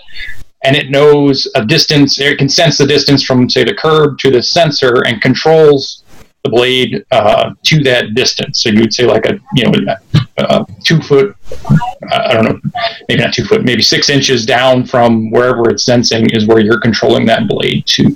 and 0.62 0.76
it 0.76 0.90
knows 0.90 1.48
a 1.54 1.64
distance 1.64 2.18
it 2.18 2.36
can 2.36 2.48
sense 2.48 2.78
the 2.78 2.86
distance 2.86 3.22
from 3.22 3.48
say 3.48 3.62
the 3.62 3.74
curb 3.74 4.18
to 4.18 4.30
the 4.30 4.42
sensor 4.42 5.04
and 5.06 5.22
controls 5.22 6.02
the 6.44 6.50
blade 6.50 7.04
uh, 7.10 7.52
to 7.64 7.82
that 7.82 8.14
distance. 8.14 8.62
So 8.62 8.68
you 8.68 8.80
would 8.80 8.94
say 8.94 9.04
like 9.04 9.26
a 9.26 9.38
you 9.54 9.64
know 9.64 9.96
a 10.38 10.66
two 10.84 11.00
foot, 11.02 11.36
I 12.10 12.34
don't 12.34 12.44
know, 12.44 12.60
maybe 13.08 13.22
not 13.22 13.34
two 13.34 13.44
foot, 13.44 13.64
maybe 13.64 13.82
six 13.82 14.08
inches 14.08 14.46
down 14.46 14.84
from 14.84 15.30
wherever 15.30 15.68
it's 15.68 15.84
sensing 15.84 16.30
is 16.30 16.46
where 16.46 16.60
you're 16.60 16.80
controlling 16.80 17.26
that 17.26 17.48
blade 17.48 17.86
to. 17.86 18.14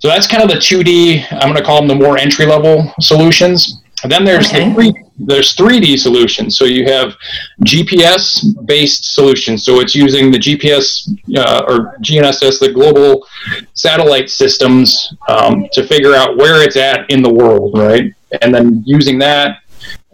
So 0.00 0.08
that's 0.08 0.26
kind 0.26 0.42
of 0.42 0.50
the 0.50 0.56
2D. 0.56 1.26
I'm 1.32 1.48
going 1.48 1.56
to 1.56 1.62
call 1.62 1.78
them 1.78 1.88
the 1.88 1.94
more 1.94 2.18
entry 2.18 2.44
level 2.44 2.92
solutions. 3.00 3.82
And 4.02 4.12
then 4.12 4.22
there's 4.22 4.48
okay. 4.48 4.68
the 4.68 4.74
3, 4.74 5.03
there's 5.18 5.54
3D 5.54 5.98
solutions. 5.98 6.56
So 6.56 6.64
you 6.64 6.84
have 6.86 7.16
GPS 7.64 8.44
based 8.66 9.14
solutions. 9.14 9.64
So 9.64 9.80
it's 9.80 9.94
using 9.94 10.30
the 10.30 10.38
GPS 10.38 11.08
uh, 11.36 11.64
or 11.68 11.96
GNSS, 11.98 12.60
the 12.60 12.72
global 12.72 13.26
satellite 13.74 14.30
systems, 14.30 15.14
um, 15.28 15.68
to 15.72 15.86
figure 15.86 16.14
out 16.14 16.36
where 16.36 16.62
it's 16.62 16.76
at 16.76 17.08
in 17.10 17.22
the 17.22 17.32
world, 17.32 17.78
right? 17.78 18.12
And 18.42 18.52
then 18.52 18.82
using 18.84 19.18
that 19.20 19.58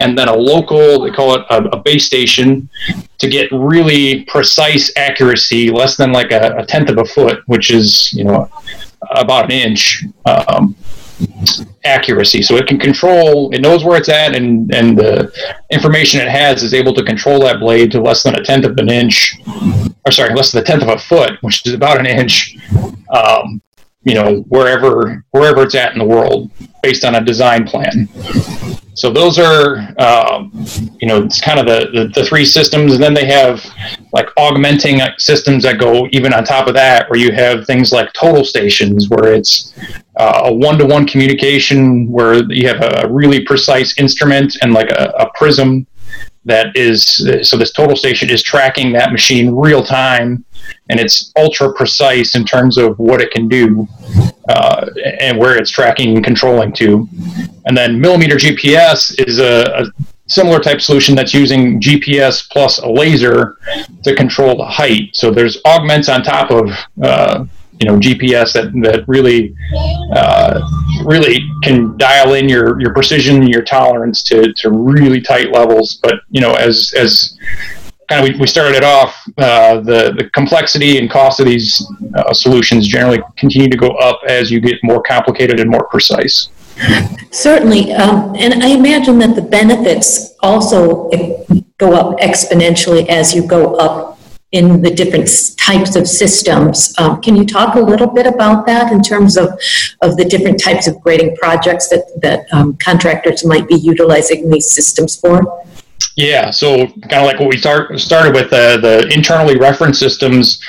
and 0.01 0.17
then 0.17 0.29
a 0.29 0.35
local, 0.35 1.03
they 1.03 1.11
call 1.11 1.35
it 1.35 1.43
a, 1.51 1.65
a, 1.77 1.79
base 1.79 2.07
station, 2.07 2.69
to 3.19 3.29
get 3.29 3.53
really 3.53 4.25
precise 4.25 4.91
accuracy, 4.97 5.71
less 5.71 5.97
than 5.97 6.11
like 6.11 6.33
a, 6.33 6.57
a 6.57 6.67
tenth 6.67 6.89
of 6.89 6.99
a 6.99 7.05
foot, 7.05 7.43
which 7.47 7.71
is, 7.71 8.13
you 8.15 8.25
know, 8.25 8.51
about 9.11 9.45
an 9.47 9.51
inch. 9.53 10.05
Um, 10.25 10.75
accuracy. 11.85 12.43
So 12.43 12.57
it 12.57 12.67
can 12.67 12.79
control, 12.79 13.51
it 13.53 13.61
knows 13.61 13.85
where 13.85 13.97
it's 13.99 14.09
at, 14.09 14.37
and, 14.37 14.73
and 14.75 14.99
the 14.99 15.33
information 15.71 16.21
it 16.21 16.29
has 16.29 16.63
is 16.63 16.75
able 16.75 16.95
to 16.95 17.05
control 17.05 17.41
that 17.41 17.61
blade 17.61 17.91
to 17.93 18.01
less 18.01 18.23
than 18.23 18.35
a 18.35 18.45
tenth 18.45 18.65
of 18.65 18.77
an 18.79 18.91
inch, 18.91 19.39
or 20.05 20.13
sorry, 20.13 20.35
less 20.35 20.53
than 20.53 20.63
a 20.63 20.65
tenth 20.65 20.83
of 20.83 20.89
a 20.89 20.99
foot, 20.99 21.33
which 21.43 21.67
is 21.67 21.75
about 21.75 21.99
an 21.99 22.07
inch, 22.07 22.57
um, 23.11 23.63
you 24.03 24.15
know, 24.15 24.41
wherever 24.49 25.25
wherever 25.31 25.63
it's 25.63 25.75
at 25.75 25.93
in 25.93 25.99
the 25.99 26.05
world, 26.05 26.51
based 26.83 27.05
on 27.05 27.17
a 27.17 27.21
design 27.21 27.67
plan. 27.67 28.09
So 28.95 29.11
those 29.11 29.39
are, 29.39 29.79
um, 29.99 30.51
you 31.01 31.09
know, 31.09 31.23
it's 31.23 31.41
kind 31.41 31.59
of 31.59 31.67
the, 31.67 31.91
the, 31.93 32.09
the, 32.15 32.27
three 32.27 32.45
systems. 32.45 32.93
And 32.93 33.03
then 33.03 33.15
they 33.15 33.25
have 33.25 33.65
like 34.13 34.29
augmenting 34.37 35.01
systems 35.17 35.63
that 35.63 35.79
go 35.79 36.07
even 36.11 36.35
on 36.35 36.45
top 36.45 36.67
of 36.67 36.75
that, 36.75 37.09
where 37.09 37.19
you 37.19 37.33
have 37.33 37.67
things 37.67 37.93
like 37.93 38.13
total 38.13 38.45
stations, 38.45 39.09
where 39.09 39.33
it's 39.33 39.73
uh, 40.21 40.43
a 40.45 40.53
one 40.53 40.77
to 40.79 40.85
one 40.85 41.07
communication, 41.07 42.11
where 42.11 42.45
you 42.53 42.69
have 42.69 42.83
a 42.83 43.09
really 43.09 43.41
precise 43.45 43.97
instrument 43.99 44.57
and 44.63 44.75
like 44.75 44.91
a, 44.91 45.05
a 45.19 45.31
prism 45.35 45.87
that 46.45 46.75
is 46.75 47.27
so 47.43 47.57
this 47.57 47.73
total 47.73 47.97
station 47.97 48.29
is 48.31 48.43
tracking 48.43 48.93
that 48.93 49.13
machine 49.13 49.55
real 49.55 49.83
time 49.85 50.45
and 50.89 50.99
it's 50.99 51.33
ultra 51.37 51.73
precise 51.73 52.35
in 52.35 52.45
terms 52.45 52.77
of 52.79 52.99
what 52.99 53.21
it 53.21 53.31
can 53.31 53.47
do 53.49 53.87
uh, 54.49 54.87
and 55.21 55.39
where 55.39 55.57
it's 55.57 55.71
tracking 55.71 56.17
and 56.17 56.25
controlling 56.25 56.73
to. 56.73 57.09
And 57.67 57.77
then 57.77 58.01
millimeter 58.01 58.37
gps 58.37 59.27
is 59.27 59.39
a, 59.39 59.63
a 59.81 59.85
similar 60.27 60.61
type 60.61 60.81
solution 60.81 61.15
that's 61.15 61.35
using 61.35 61.81
gps 61.81 62.49
plus 62.51 62.79
a 62.79 62.89
laser 62.89 63.59
to 64.03 64.15
control 64.15 64.57
the 64.57 64.65
height. 64.65 65.11
So 65.13 65.31
there's 65.31 65.59
augments 65.67 66.09
on 66.09 66.23
top 66.23 66.51
of 66.51 66.71
uh, 67.03 67.45
you 67.81 67.87
know 67.87 67.99
GPS 67.99 68.53
that 68.53 68.73
that 68.83 69.05
really 69.09 69.55
uh, 70.15 70.61
really 71.05 71.41
can 71.63 71.97
dial 71.97 72.35
in 72.35 72.49
your 72.49 72.81
your 72.81 72.93
precision, 72.93 73.47
your 73.47 73.63
tolerance 73.63 74.23
to 74.25 74.53
to 74.53 74.71
really 74.71 75.21
tight 75.21 75.51
levels. 75.51 75.99
But 76.03 76.17
you 76.29 76.41
know, 76.41 76.55
as 76.55 76.93
as 76.97 77.39
kind 78.09 78.23
of 78.23 78.35
we, 78.35 78.41
we 78.41 78.47
started 78.47 78.77
it 78.77 78.85
off, 78.85 79.17
uh, 79.39 79.81
the 79.81 80.15
the 80.19 80.29
complexity 80.35 80.99
and 80.99 81.11
cost 81.11 81.41
of 81.41 81.47
these 81.47 81.87
uh, 82.17 82.35
solutions 82.35 82.87
generally 82.87 83.21
continue 83.37 83.71
to 83.71 83.77
go 83.77 83.89
up 83.89 84.21
as 84.29 84.51
you 84.51 84.61
get 84.61 84.77
more 84.83 85.03
complicated 85.03 85.59
and 85.59 85.71
more 85.71 85.87
precise. 85.87 86.51
Certainly, 87.31 87.93
um, 87.93 88.35
and 88.39 88.63
I 88.63 88.69
imagine 88.69 89.19
that 89.19 89.37
the 89.37 89.43
benefits 89.43 90.35
also 90.41 91.11
go 91.79 91.95
up 91.95 92.19
exponentially 92.19 93.07
as 93.09 93.35
you 93.35 93.47
go 93.47 93.75
up 93.77 94.10
in 94.53 94.83
the 94.83 94.91
different 94.91 95.29
types 95.57 95.95
of 95.95 96.09
systems. 96.09 96.93
Um, 96.99 97.21
can 97.23 97.37
you 97.37 97.47
talk 97.47 97.77
a 97.77 97.81
little 97.81 98.09
bit 98.09 98.27
about 98.27 98.67
that 98.67 98.93
in 98.93 99.01
terms 99.01 99.37
of, 99.37 99.49
of 100.03 100.17
the 100.17 100.25
different 100.25 100.61
types 100.61 100.89
of 100.89 101.01
grading 101.01 101.37
projects 101.37 101.89
that, 101.91 102.05
that 102.23 102.53
um, 102.53 102.77
contractors 102.79 103.45
might 103.45 103.69
be 103.69 103.77
utilizing 103.77 104.51
these 104.51 104.71
systems 104.71 105.17
for? 105.17 105.65
Yeah, 106.17 106.51
so 106.51 106.87
kind 106.87 107.13
of 107.13 107.27
like 107.27 107.39
what 107.39 107.49
we 107.49 107.57
start, 107.57 107.99
started 108.01 108.35
with, 108.35 108.53
uh, 108.53 108.79
the 108.79 109.09
internally 109.15 109.57
referenced 109.57 110.01
systems 110.01 110.61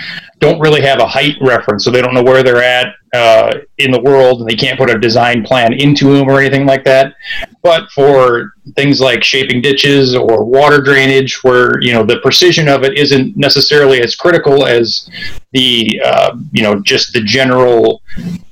don't 0.41 0.59
really 0.59 0.81
have 0.81 0.99
a 0.99 1.07
height 1.07 1.35
reference, 1.39 1.85
so 1.85 1.91
they 1.91 2.01
don't 2.01 2.15
know 2.15 2.23
where 2.23 2.41
they're 2.41 2.63
at 2.63 2.95
uh, 3.13 3.59
in 3.77 3.91
the 3.91 4.01
world, 4.01 4.41
and 4.41 4.49
they 4.49 4.55
can't 4.55 4.77
put 4.77 4.89
a 4.89 4.97
design 4.97 5.43
plan 5.43 5.71
into 5.71 6.13
them 6.13 6.27
or 6.27 6.39
anything 6.39 6.65
like 6.65 6.83
that. 6.83 7.13
But 7.61 7.89
for 7.91 8.53
things 8.75 8.99
like 8.99 9.23
shaping 9.23 9.61
ditches 9.61 10.15
or 10.15 10.43
water 10.43 10.81
drainage, 10.81 11.43
where 11.43 11.79
you 11.81 11.93
know 11.93 12.03
the 12.03 12.17
precision 12.21 12.67
of 12.67 12.83
it 12.83 12.97
isn't 12.97 13.37
necessarily 13.37 14.01
as 14.01 14.15
critical 14.15 14.65
as 14.65 15.07
the 15.51 16.01
uh, 16.03 16.35
you 16.51 16.63
know 16.63 16.81
just 16.81 17.13
the 17.13 17.21
general 17.21 18.01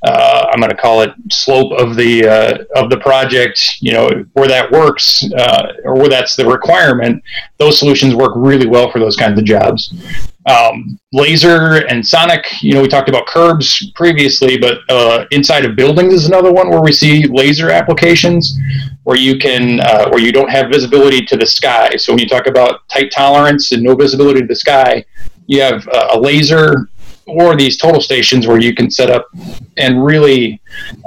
uh, 0.09 0.49
I'm 0.51 0.59
going 0.59 0.71
to 0.71 0.77
call 0.77 1.01
it 1.01 1.11
slope 1.31 1.71
of 1.79 1.95
the 1.95 2.27
uh, 2.27 2.57
of 2.75 2.89
the 2.89 2.97
project, 2.97 3.77
you 3.81 3.93
know 3.93 4.25
where 4.33 4.47
that 4.47 4.71
works 4.71 5.23
uh, 5.37 5.73
or 5.83 5.95
where 5.95 6.09
that's 6.09 6.35
the 6.35 6.45
requirement. 6.45 7.23
Those 7.57 7.77
solutions 7.77 8.15
work 8.15 8.33
really 8.35 8.67
well 8.67 8.91
for 8.91 8.99
those 8.99 9.15
kinds 9.15 9.39
of 9.39 9.45
jobs. 9.45 9.93
Um, 10.45 10.99
laser 11.13 11.85
and 11.87 12.05
sonic, 12.05 12.45
you 12.61 12.73
know, 12.73 12.81
we 12.81 12.87
talked 12.87 13.09
about 13.09 13.27
curbs 13.27 13.91
previously, 13.91 14.57
but 14.57 14.79
uh, 14.89 15.25
inside 15.29 15.63
of 15.63 15.75
buildings 15.75 16.13
is 16.13 16.27
another 16.27 16.51
one 16.51 16.69
where 16.69 16.81
we 16.81 16.91
see 16.91 17.27
laser 17.27 17.69
applications 17.69 18.57
where 19.03 19.17
you 19.17 19.37
can, 19.37 19.79
uh, 19.81 20.09
where 20.09 20.21
you 20.21 20.31
don't 20.31 20.49
have 20.49 20.71
visibility 20.71 21.21
to 21.25 21.37
the 21.37 21.45
sky. 21.45 21.95
So 21.97 22.13
when 22.13 22.19
you 22.19 22.27
talk 22.27 22.47
about 22.47 22.87
tight 22.87 23.11
tolerance 23.11 23.73
and 23.73 23.83
no 23.83 23.95
visibility 23.95 24.41
to 24.41 24.47
the 24.47 24.55
sky, 24.55 25.05
you 25.45 25.61
have 25.61 25.87
uh, 25.89 26.09
a 26.13 26.19
laser 26.19 26.89
or 27.29 27.55
these 27.55 27.77
total 27.77 28.01
stations 28.01 28.47
where 28.47 28.59
you 28.59 28.73
can 28.73 28.89
set 28.89 29.09
up 29.09 29.27
and 29.77 30.03
really 30.03 30.61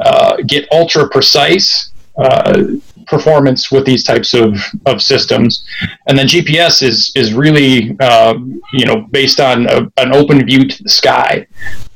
uh, 0.04 0.36
get 0.46 0.68
ultra 0.72 1.08
precise 1.08 1.92
uh, 2.16 2.62
performance 3.06 3.70
with 3.70 3.84
these 3.84 4.04
types 4.04 4.34
of, 4.34 4.56
of 4.86 5.02
systems. 5.02 5.64
And 6.06 6.16
then 6.18 6.26
GPS 6.26 6.82
is 6.82 7.12
is 7.14 7.34
really 7.34 7.96
uh, 8.00 8.34
you 8.72 8.86
know 8.86 9.02
based 9.10 9.40
on 9.40 9.66
a, 9.66 9.90
an 9.98 10.14
open 10.14 10.44
view 10.44 10.68
to 10.68 10.82
the 10.82 10.88
sky. 10.88 11.46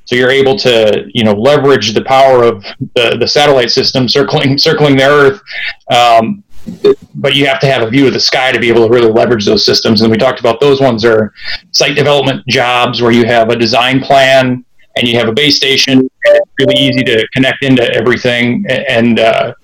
So 0.04 0.14
you're 0.14 0.30
able 0.30 0.56
to 0.58 1.08
you 1.12 1.24
know 1.24 1.32
leverage 1.32 1.92
the 1.92 2.04
power 2.04 2.42
of 2.42 2.62
the, 2.94 3.16
the 3.18 3.26
satellite 3.26 3.70
system 3.70 4.08
circling 4.08 4.58
circling 4.58 4.96
the 4.96 5.04
Earth. 5.04 5.40
Um, 5.90 6.44
but 7.14 7.34
you 7.34 7.46
have 7.46 7.60
to 7.60 7.66
have 7.66 7.82
a 7.82 7.90
view 7.90 8.06
of 8.06 8.12
the 8.12 8.20
sky 8.20 8.52
to 8.52 8.58
be 8.58 8.68
able 8.68 8.86
to 8.86 8.92
really 8.92 9.10
leverage 9.10 9.46
those 9.46 9.64
systems. 9.64 10.02
And 10.02 10.10
we 10.10 10.18
talked 10.18 10.40
about 10.40 10.60
those 10.60 10.80
ones 10.80 11.04
are 11.04 11.32
site 11.72 11.96
development 11.96 12.46
jobs 12.46 13.00
where 13.00 13.12
you 13.12 13.24
have 13.24 13.50
a 13.50 13.56
design 13.56 14.00
plan 14.00 14.64
and 14.96 15.08
you 15.08 15.18
have 15.18 15.28
a 15.28 15.32
base 15.32 15.56
station. 15.56 16.08
It's 16.24 16.50
really 16.58 16.78
easy 16.78 17.04
to 17.04 17.26
connect 17.32 17.62
into 17.62 17.82
everything 17.94 18.64
and 18.68 19.18
uh, 19.18 19.54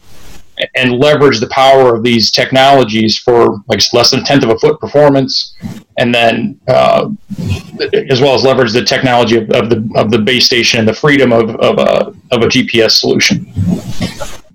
and 0.74 0.98
leverage 0.98 1.40
the 1.40 1.48
power 1.48 1.94
of 1.94 2.02
these 2.02 2.30
technologies 2.30 3.18
for 3.18 3.62
like 3.68 3.80
less 3.92 4.10
than 4.10 4.20
a 4.20 4.24
tenth 4.24 4.44
of 4.44 4.50
a 4.50 4.58
foot 4.58 4.78
performance, 4.80 5.56
and 5.98 6.14
then 6.14 6.60
uh, 6.68 7.08
as 8.10 8.20
well 8.20 8.34
as 8.34 8.44
leverage 8.44 8.72
the 8.72 8.84
technology 8.84 9.38
of, 9.38 9.50
of, 9.50 9.70
the 9.70 9.90
of 9.96 10.10
the 10.10 10.18
base 10.18 10.46
station 10.46 10.78
and 10.78 10.88
the 10.88 10.94
freedom 10.94 11.32
of, 11.32 11.50
of 11.56 11.78
a 11.78 12.14
of 12.30 12.42
a 12.42 12.46
GPS 12.46 12.92
solution. 12.92 13.46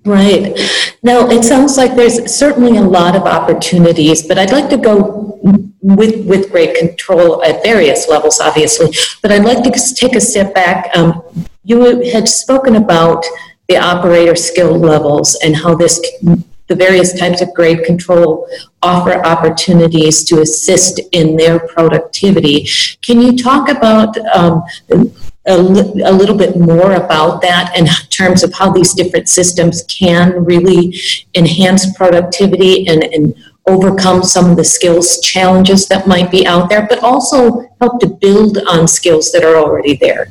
Right. 0.04 0.58
Now, 1.02 1.28
it 1.28 1.44
sounds 1.44 1.76
like 1.76 1.94
there's 1.94 2.34
certainly 2.34 2.76
a 2.78 2.82
lot 2.82 3.14
of 3.14 3.22
opportunities, 3.22 4.26
but 4.26 4.38
I'd 4.38 4.52
like 4.52 4.70
to 4.70 4.76
go 4.76 5.38
with, 5.82 6.26
with 6.26 6.50
grade 6.50 6.76
control 6.76 7.42
at 7.44 7.62
various 7.62 8.08
levels, 8.08 8.40
obviously. 8.40 8.88
But 9.22 9.32
I'd 9.32 9.44
like 9.44 9.62
to 9.64 9.94
take 9.94 10.16
a 10.16 10.20
step 10.20 10.54
back. 10.54 10.96
Um, 10.96 11.22
you 11.64 12.02
had 12.10 12.28
spoken 12.28 12.76
about 12.76 13.24
the 13.68 13.76
operator 13.76 14.34
skill 14.34 14.78
levels 14.78 15.36
and 15.44 15.54
how 15.54 15.74
this 15.74 16.00
the 16.68 16.74
various 16.74 17.18
types 17.18 17.40
of 17.40 17.52
grade 17.54 17.82
control 17.84 18.46
offer 18.82 19.24
opportunities 19.24 20.22
to 20.24 20.42
assist 20.42 21.00
in 21.12 21.34
their 21.36 21.58
productivity. 21.58 22.68
Can 23.02 23.22
you 23.22 23.36
talk 23.36 23.70
about 23.70 24.16
um, 24.36 24.62
a, 25.48 25.56
li- 25.56 26.02
a, 26.02 26.12
little 26.12 26.36
bit 26.36 26.58
more 26.58 26.92
about 26.92 27.40
that 27.42 27.76
in 27.76 27.86
terms 28.10 28.42
of 28.42 28.52
how 28.52 28.70
these 28.70 28.92
different 28.94 29.28
systems 29.28 29.82
can 29.88 30.44
really 30.44 30.98
enhance 31.34 31.96
productivity 31.96 32.86
and, 32.86 33.02
and 33.04 33.34
overcome 33.66 34.22
some 34.22 34.50
of 34.50 34.56
the 34.56 34.64
skills 34.64 35.20
challenges 35.20 35.86
that 35.88 36.06
might 36.06 36.30
be 36.30 36.46
out 36.46 36.68
there, 36.68 36.86
but 36.88 37.02
also 37.02 37.68
help 37.80 38.00
to 38.00 38.06
build 38.06 38.58
on 38.68 38.88
skills 38.88 39.32
that 39.32 39.44
are 39.44 39.56
already 39.56 39.96
there? 39.96 40.30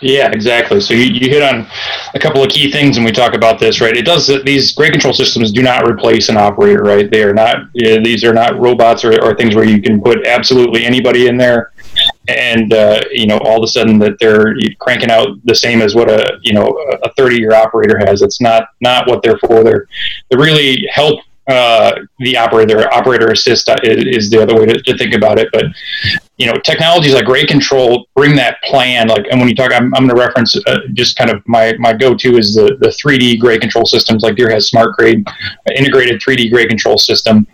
Yeah, 0.00 0.30
exactly. 0.30 0.80
So 0.80 0.92
you, 0.92 1.04
you 1.04 1.30
hit 1.30 1.42
on 1.42 1.66
a 2.12 2.18
couple 2.18 2.42
of 2.42 2.50
key 2.50 2.70
things 2.70 2.96
when 2.96 3.04
we 3.04 3.12
talk 3.12 3.34
about 3.34 3.58
this, 3.58 3.80
right? 3.80 3.96
It 3.96 4.04
does 4.04 4.26
these 4.44 4.72
grade 4.72 4.92
control 4.92 5.14
systems 5.14 5.50
do 5.50 5.62
not 5.62 5.88
replace 5.88 6.28
an 6.28 6.36
operator, 6.36 6.82
right? 6.82 7.10
They 7.10 7.22
are 7.22 7.32
not 7.32 7.72
these 7.72 8.22
are 8.24 8.34
not 8.34 8.60
robots 8.60 9.04
or, 9.04 9.18
or 9.22 9.34
things 9.34 9.54
where 9.54 9.64
you 9.64 9.80
can 9.80 10.02
put 10.02 10.26
absolutely 10.26 10.84
anybody 10.84 11.28
in 11.28 11.38
there 11.38 11.72
and 12.28 12.72
uh, 12.72 13.00
you 13.10 13.26
know 13.26 13.38
all 13.38 13.58
of 13.58 13.64
a 13.64 13.68
sudden 13.68 13.98
that 13.98 14.18
they're 14.18 14.54
cranking 14.80 15.10
out 15.10 15.28
the 15.44 15.54
same 15.54 15.82
as 15.82 15.94
what 15.94 16.10
a 16.10 16.38
you 16.42 16.54
know 16.54 16.68
a 17.02 17.12
30 17.14 17.36
year 17.36 17.52
operator 17.52 17.98
has 17.98 18.22
it's 18.22 18.40
not 18.40 18.68
not 18.80 19.08
what 19.08 19.22
they're 19.22 19.38
for 19.38 19.62
they're 19.62 19.86
they 20.30 20.36
really 20.36 20.86
help 20.90 21.20
uh, 21.46 21.92
the 22.20 22.38
operator 22.38 22.90
operator 22.94 23.30
assist 23.30 23.68
is, 23.82 24.04
is 24.16 24.30
the 24.30 24.40
other 24.40 24.54
way 24.54 24.64
to, 24.64 24.80
to, 24.80 24.96
think 24.96 25.14
about 25.14 25.38
it. 25.38 25.48
But 25.52 25.66
you 26.38 26.46
know, 26.46 26.54
technologies 26.64 27.12
like 27.12 27.26
grade 27.26 27.48
control 27.48 28.06
bring 28.16 28.34
that 28.36 28.62
plan. 28.62 29.08
Like, 29.08 29.26
and 29.30 29.38
when 29.38 29.48
you 29.48 29.54
talk, 29.54 29.70
I'm, 29.70 29.94
I'm 29.94 30.06
going 30.06 30.16
to 30.16 30.20
reference 30.20 30.56
uh, 30.66 30.78
just 30.94 31.18
kind 31.18 31.30
of 31.30 31.46
my 31.46 31.74
my 31.78 31.92
go 31.92 32.14
to 32.14 32.38
is 32.38 32.54
the 32.54 32.78
the 32.80 32.88
3D 32.88 33.38
grade 33.38 33.60
control 33.60 33.84
systems. 33.84 34.22
Like 34.22 34.36
Deere 34.36 34.50
has 34.50 34.68
Smart 34.68 34.96
Grade, 34.96 35.26
integrated 35.76 36.20
3D 36.22 36.50
grade 36.50 36.68
control 36.68 36.98
system. 36.98 37.46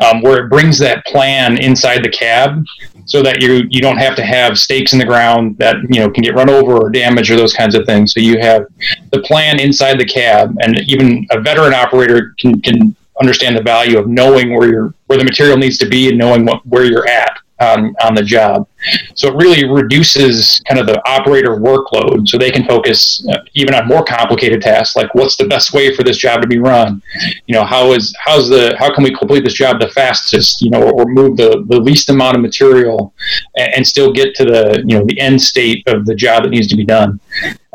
Um, 0.00 0.22
where 0.22 0.44
it 0.44 0.48
brings 0.48 0.78
that 0.78 1.04
plan 1.04 1.58
inside 1.58 2.02
the 2.02 2.08
cab 2.08 2.64
so 3.04 3.22
that 3.22 3.40
you 3.40 3.64
you 3.70 3.80
don't 3.80 3.98
have 3.98 4.14
to 4.16 4.24
have 4.24 4.58
stakes 4.58 4.92
in 4.92 4.98
the 4.98 5.04
ground 5.04 5.56
that 5.58 5.76
you 5.88 6.00
know 6.00 6.10
can 6.10 6.22
get 6.22 6.34
run 6.34 6.50
over 6.50 6.76
or 6.76 6.90
damaged 6.90 7.30
or 7.30 7.36
those 7.36 7.54
kinds 7.54 7.74
of 7.74 7.86
things. 7.86 8.12
So 8.12 8.20
you 8.20 8.38
have 8.38 8.66
the 9.10 9.20
plan 9.20 9.60
inside 9.60 9.98
the 9.98 10.04
cab, 10.04 10.56
and 10.60 10.80
even 10.88 11.26
a 11.30 11.40
veteran 11.40 11.74
operator 11.74 12.34
can 12.38 12.60
can 12.60 12.96
understand 13.20 13.56
the 13.56 13.62
value 13.62 13.98
of 13.98 14.08
knowing 14.08 14.54
where 14.54 14.68
your 14.68 14.94
where 15.06 15.18
the 15.18 15.24
material 15.24 15.56
needs 15.56 15.78
to 15.78 15.86
be 15.86 16.08
and 16.08 16.18
knowing 16.18 16.44
what 16.44 16.66
where 16.66 16.84
you're 16.84 17.08
at 17.08 17.38
on, 17.62 17.94
on 18.04 18.14
the 18.14 18.22
job. 18.22 18.68
So 19.14 19.28
it 19.28 19.36
really 19.36 19.68
reduces 19.68 20.60
kind 20.68 20.80
of 20.80 20.86
the 20.86 21.00
operator 21.08 21.56
workload 21.56 22.28
so 22.28 22.36
they 22.36 22.50
can 22.50 22.64
focus 22.66 23.24
uh, 23.30 23.38
even 23.54 23.74
on 23.74 23.86
more 23.86 24.04
complicated 24.04 24.60
tasks 24.60 24.96
like 24.96 25.14
what's 25.14 25.36
the 25.36 25.46
best 25.46 25.72
way 25.72 25.94
for 25.94 26.02
this 26.02 26.16
job 26.16 26.42
to 26.42 26.48
be 26.48 26.58
run? 26.58 27.00
You 27.46 27.54
know, 27.54 27.64
how 27.64 27.92
is 27.92 28.14
how's 28.18 28.48
the 28.48 28.74
how 28.78 28.92
can 28.92 29.04
we 29.04 29.14
complete 29.14 29.44
this 29.44 29.54
job 29.54 29.80
the 29.80 29.88
fastest, 29.88 30.62
you 30.62 30.70
know, 30.70 30.90
or 30.90 31.04
move 31.06 31.36
the, 31.36 31.64
the 31.68 31.78
least 31.78 32.10
amount 32.10 32.36
of 32.36 32.42
material 32.42 33.14
and, 33.56 33.74
and 33.74 33.86
still 33.86 34.12
get 34.12 34.34
to 34.36 34.44
the, 34.44 34.82
you 34.86 34.98
know, 34.98 35.04
the 35.06 35.18
end 35.20 35.40
state 35.40 35.86
of 35.86 36.04
the 36.04 36.14
job 36.14 36.42
that 36.42 36.50
needs 36.50 36.66
to 36.68 36.76
be 36.76 36.84
done. 36.84 37.20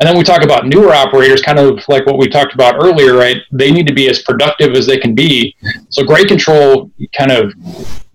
And 0.00 0.08
then 0.08 0.16
we 0.16 0.22
talk 0.22 0.44
about 0.44 0.66
newer 0.66 0.92
operators, 0.92 1.42
kind 1.42 1.58
of 1.58 1.80
like 1.88 2.06
what 2.06 2.18
we 2.18 2.28
talked 2.28 2.54
about 2.54 2.76
earlier, 2.76 3.16
right? 3.16 3.38
They 3.50 3.72
need 3.72 3.88
to 3.88 3.94
be 3.94 4.08
as 4.08 4.22
productive 4.22 4.74
as 4.74 4.86
they 4.86 4.98
can 4.98 5.12
be. 5.12 5.56
So 5.88 6.04
grade 6.04 6.28
control 6.28 6.92
kind 7.16 7.32
of 7.32 7.52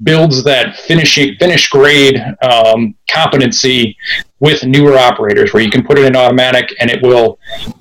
builds 0.01 0.43
that 0.43 0.75
finishing 0.75 1.35
finish 1.35 1.69
grade 1.69 2.19
um, 2.41 2.95
competency 3.09 3.95
with 4.39 4.65
newer 4.65 4.97
operators, 4.97 5.53
where 5.53 5.63
you 5.63 5.69
can 5.69 5.85
put 5.85 5.97
it 5.97 6.05
in 6.05 6.15
automatic 6.15 6.73
and 6.79 6.89
it 6.89 7.01
will 7.01 7.39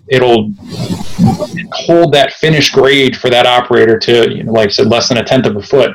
it'll 0.09 0.53
hold 1.73 2.13
that 2.13 2.35
finish 2.35 2.71
grade 2.71 3.17
for 3.17 3.31
that 3.31 3.47
operator 3.47 3.99
to, 3.99 4.31
you 4.31 4.45
know, 4.45 4.53
like 4.53 4.69
I 4.69 4.73
said, 4.73 4.87
less 4.89 5.09
than 5.09 5.19
a 5.19 5.25
tenth 5.25 5.47
of 5.47 5.57
a 5.57 5.63
foot. 5.63 5.93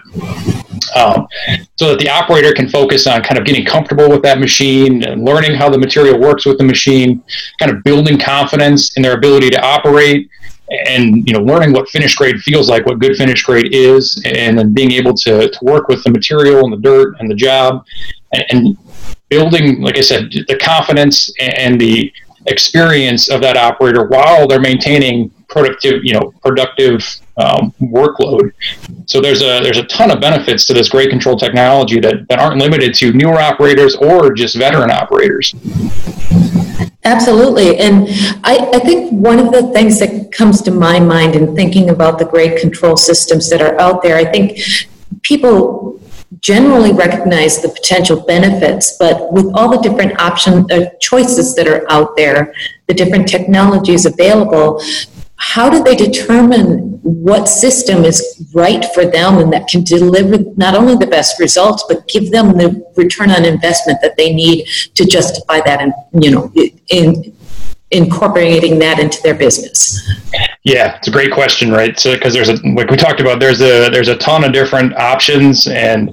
Um, 0.95 1.27
so 1.75 1.89
that 1.89 2.00
the 2.00 2.09
operator 2.09 2.53
can 2.53 2.67
focus 2.67 3.07
on 3.07 3.21
kind 3.21 3.38
of 3.38 3.45
getting 3.45 3.65
comfortable 3.65 4.09
with 4.09 4.21
that 4.24 4.39
machine 4.39 5.03
and 5.03 5.24
learning 5.24 5.55
how 5.55 5.69
the 5.69 5.77
material 5.77 6.19
works 6.19 6.45
with 6.45 6.57
the 6.57 6.63
machine, 6.63 7.24
kind 7.59 7.71
of 7.71 7.83
building 7.83 8.17
confidence 8.17 8.95
in 8.97 9.03
their 9.03 9.13
ability 9.13 9.50
to 9.51 9.62
operate 9.63 10.29
and 10.69 11.27
you 11.27 11.33
know 11.33 11.39
learning 11.39 11.71
what 11.71 11.88
finished 11.89 12.17
grade 12.17 12.39
feels 12.41 12.69
like 12.69 12.86
what 12.86 13.00
good 13.00 13.15
finished 13.15 13.45
grade 13.45 13.74
is 13.74 14.21
and 14.25 14.57
then 14.57 14.74
being 14.74 14.91
able 14.91 15.13
to, 15.13 15.50
to 15.50 15.59
work 15.62 15.88
with 15.88 16.03
the 16.03 16.09
material 16.09 16.63
and 16.63 16.74
the 16.74 16.77
dirt 16.77 17.15
and 17.19 17.29
the 17.29 17.36
job 17.36 17.86
and, 18.33 18.43
and 18.50 18.77
building 19.29 19.81
like 19.81 19.97
i 19.97 20.01
said 20.01 20.31
the 20.47 20.57
confidence 20.57 21.31
and 21.39 21.79
the 21.79 22.12
experience 22.47 23.29
of 23.29 23.41
that 23.41 23.57
operator 23.57 24.05
while 24.07 24.47
they're 24.47 24.59
maintaining 24.59 25.29
productive 25.47 26.03
you 26.03 26.13
know 26.13 26.33
productive 26.41 27.01
um, 27.38 27.74
workload. 27.81 28.51
So 29.05 29.21
there's 29.21 29.41
a 29.41 29.62
there's 29.62 29.77
a 29.77 29.86
ton 29.86 30.12
of 30.12 30.19
benefits 30.19 30.65
to 30.65 30.74
this 30.74 30.89
grade 30.89 31.09
control 31.09 31.38
technology 31.38 32.00
that, 32.00 32.27
that 32.29 32.39
aren't 32.39 32.59
limited 32.59 32.93
to 32.95 33.13
newer 33.13 33.39
operators 33.39 33.95
or 33.95 34.33
just 34.33 34.55
veteran 34.55 34.91
operators. 34.91 35.53
Absolutely. 37.07 37.77
And 37.77 38.07
I, 38.43 38.69
I 38.73 38.79
think 38.79 39.13
one 39.13 39.39
of 39.39 39.53
the 39.53 39.71
things 39.71 39.97
that 39.99 40.31
comes 40.33 40.61
to 40.63 40.71
my 40.71 40.99
mind 40.99 41.37
in 41.37 41.55
thinking 41.55 41.89
about 41.89 42.19
the 42.19 42.25
grade 42.25 42.59
control 42.59 42.97
systems 42.97 43.49
that 43.49 43.61
are 43.61 43.79
out 43.79 44.03
there, 44.03 44.17
I 44.17 44.25
think 44.25 44.59
people 45.21 46.01
generally 46.41 46.91
recognize 46.91 47.61
the 47.61 47.69
potential 47.69 48.25
benefits, 48.25 48.97
but 48.97 49.31
with 49.31 49.45
all 49.55 49.69
the 49.69 49.77
different 49.77 50.19
options 50.19 50.69
uh, 50.69 50.89
choices 50.99 51.55
that 51.55 51.67
are 51.69 51.89
out 51.89 52.17
there, 52.17 52.53
the 52.87 52.93
different 52.93 53.25
technologies 53.29 54.05
available, 54.05 54.83
how 55.37 55.69
do 55.69 55.81
they 55.81 55.95
determine 55.95 56.99
what 57.03 57.47
system 57.47 58.03
is 58.03 58.45
right 58.53 58.83
for 58.93 59.05
them 59.05 59.37
and 59.37 59.53
that 59.53 59.65
can 59.69 59.81
deliver 59.81 60.39
not 60.57 60.75
only 60.75 60.95
the 60.95 61.07
best 61.07 61.39
results 61.39 61.85
but 61.87 62.05
give 62.09 62.31
them 62.31 62.57
the 62.57 62.83
return 62.97 63.31
on 63.31 63.45
investment 63.45 63.97
that 64.01 64.17
they 64.17 64.33
need 64.33 64.67
to 64.93 65.05
justify 65.05 65.61
that 65.61 65.79
and 65.79 65.93
you 66.21 66.31
know 66.31 66.51
in 66.89 67.34
incorporating 67.91 68.79
that 68.79 69.00
into 69.00 69.22
their 69.24 69.36
business? 69.36 70.06
Yeah, 70.63 70.98
it's 70.98 71.08
a 71.08 71.12
great 71.12 71.32
question, 71.32 71.72
right? 71.72 71.98
So 71.98 72.13
because 72.13 72.34
there's 72.34 72.50
a 72.50 72.56
like 72.75 72.89
we 72.89 72.98
talked 72.98 73.22
about, 73.22 73.39
there's 73.39 73.62
a 73.62 73.89
there's 73.89 74.10
a 74.10 74.17
ton 74.17 74.43
of 74.43 74.52
different 74.52 74.93
options 74.97 75.67
and 75.67 76.12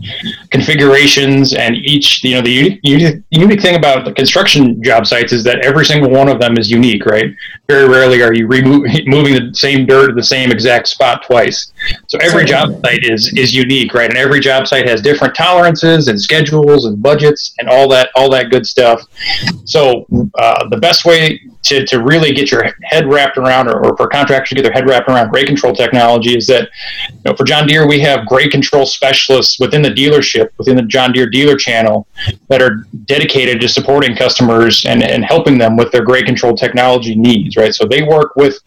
configurations, 0.50 1.54
and 1.54 1.74
each 1.74 2.22
you 2.22 2.36
know 2.36 2.40
the 2.40 2.50
unique, 2.50 2.80
unique, 2.84 3.22
unique 3.30 3.60
thing 3.60 3.74
about 3.74 4.04
the 4.04 4.12
construction 4.12 4.80
job 4.82 5.06
sites 5.06 5.32
is 5.32 5.42
that 5.44 5.58
every 5.64 5.84
single 5.84 6.08
one 6.08 6.28
of 6.28 6.38
them 6.40 6.56
is 6.56 6.70
unique, 6.70 7.04
right? 7.04 7.34
Very 7.66 7.88
rarely 7.88 8.22
are 8.22 8.32
you 8.32 8.46
removing 8.46 9.02
moving 9.06 9.34
the 9.34 9.52
same 9.54 9.86
dirt 9.86 10.08
to 10.08 10.14
the 10.14 10.22
same 10.22 10.52
exact 10.52 10.86
spot 10.86 11.24
twice. 11.26 11.72
So 12.08 12.18
every 12.20 12.44
job 12.44 12.80
site 12.84 13.04
is 13.04 13.32
is 13.36 13.54
unique, 13.54 13.94
right? 13.94 14.08
And 14.08 14.18
every 14.18 14.40
job 14.40 14.66
site 14.66 14.88
has 14.88 15.00
different 15.00 15.34
tolerances 15.34 16.08
and 16.08 16.20
schedules 16.20 16.86
and 16.86 17.02
budgets 17.02 17.54
and 17.58 17.68
all 17.68 17.88
that 17.88 18.10
all 18.14 18.30
that 18.30 18.50
good 18.50 18.66
stuff. 18.66 19.02
So 19.64 20.06
uh, 20.38 20.68
the 20.68 20.78
best 20.78 21.04
way 21.04 21.40
to, 21.64 21.84
to 21.86 22.02
really 22.02 22.32
get 22.32 22.50
your 22.50 22.62
head 22.82 23.06
wrapped 23.10 23.38
around, 23.38 23.68
or, 23.68 23.84
or 23.84 23.96
for 23.96 24.06
contractors 24.06 24.50
to 24.50 24.54
get 24.54 24.62
their 24.62 24.72
head 24.72 24.86
wrapped 24.86 25.08
around 25.08 25.30
grade 25.30 25.46
control 25.46 25.74
technology, 25.74 26.36
is 26.36 26.46
that 26.46 26.68
you 27.08 27.20
know, 27.24 27.34
for 27.34 27.44
John 27.44 27.66
Deere, 27.66 27.88
we 27.88 28.00
have 28.00 28.26
grade 28.26 28.50
control 28.50 28.84
specialists 28.84 29.58
within 29.58 29.80
the 29.80 29.88
dealership, 29.88 30.50
within 30.58 30.76
the 30.76 30.82
John 30.82 31.12
Deere 31.12 31.28
dealer 31.28 31.56
channel, 31.56 32.06
that 32.48 32.60
are 32.60 32.86
dedicated 33.06 33.60
to 33.62 33.68
supporting 33.68 34.14
customers 34.14 34.84
and, 34.84 35.02
and 35.02 35.24
helping 35.24 35.56
them 35.56 35.76
with 35.76 35.90
their 35.90 36.04
grade 36.04 36.26
control 36.26 36.54
technology 36.54 37.14
needs, 37.14 37.56
right? 37.56 37.74
So 37.74 37.86
they 37.86 38.02
work 38.02 38.36
with 38.36 38.58